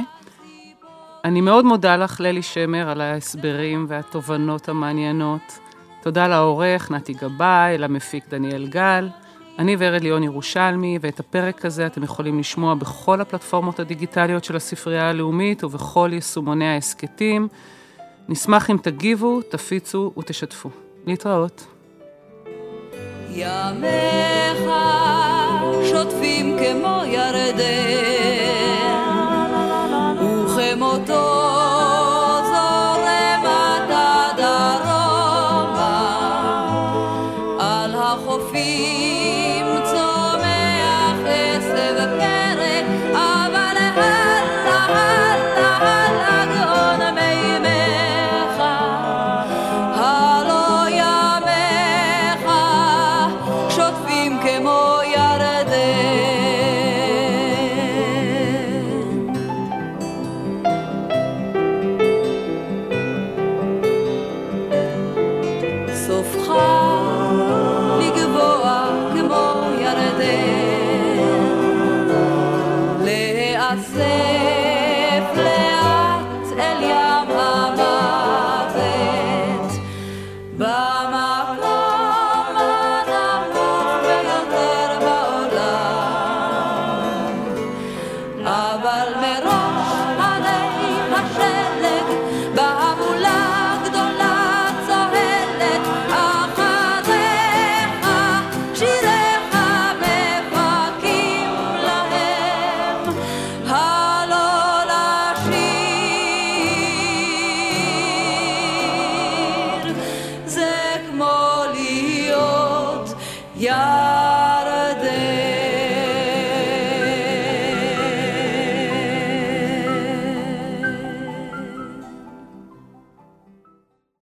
אני 1.25 1.41
מאוד 1.41 1.65
מודה 1.65 1.95
לך, 1.95 2.21
ללי 2.21 2.41
שמר, 2.41 2.89
על 2.89 3.01
ההסברים 3.01 3.85
והתובנות 3.89 4.69
המעניינות. 4.69 5.59
תודה 6.03 6.27
לעורך 6.27 6.91
נתי 6.91 7.13
גבאי, 7.13 7.77
למפיק 7.77 8.23
דניאל 8.29 8.67
גל. 8.67 9.09
אני 9.59 9.75
ורד 9.79 10.01
ליאון 10.01 10.23
ירושלמי, 10.23 10.97
ואת 11.01 11.19
הפרק 11.19 11.65
הזה 11.65 11.85
אתם 11.85 12.03
יכולים 12.03 12.39
לשמוע 12.39 12.73
בכל 12.73 13.21
הפלטפורמות 13.21 13.79
הדיגיטליות 13.79 14.43
של 14.43 14.55
הספרייה 14.55 15.09
הלאומית 15.09 15.63
ובכל 15.63 16.09
יישומוני 16.13 16.67
ההסכתים. 16.67 17.47
נשמח 18.29 18.69
אם 18.69 18.77
תגיבו, 18.81 19.41
תפיצו 19.41 20.11
ותשתפו. 20.17 20.69
להתראות. 21.07 21.67
ימיך 23.31 24.59
שוטפים 25.89 26.57
כמו 26.59 27.01
ירדן 27.05 28.45
וכמותו 30.45 31.34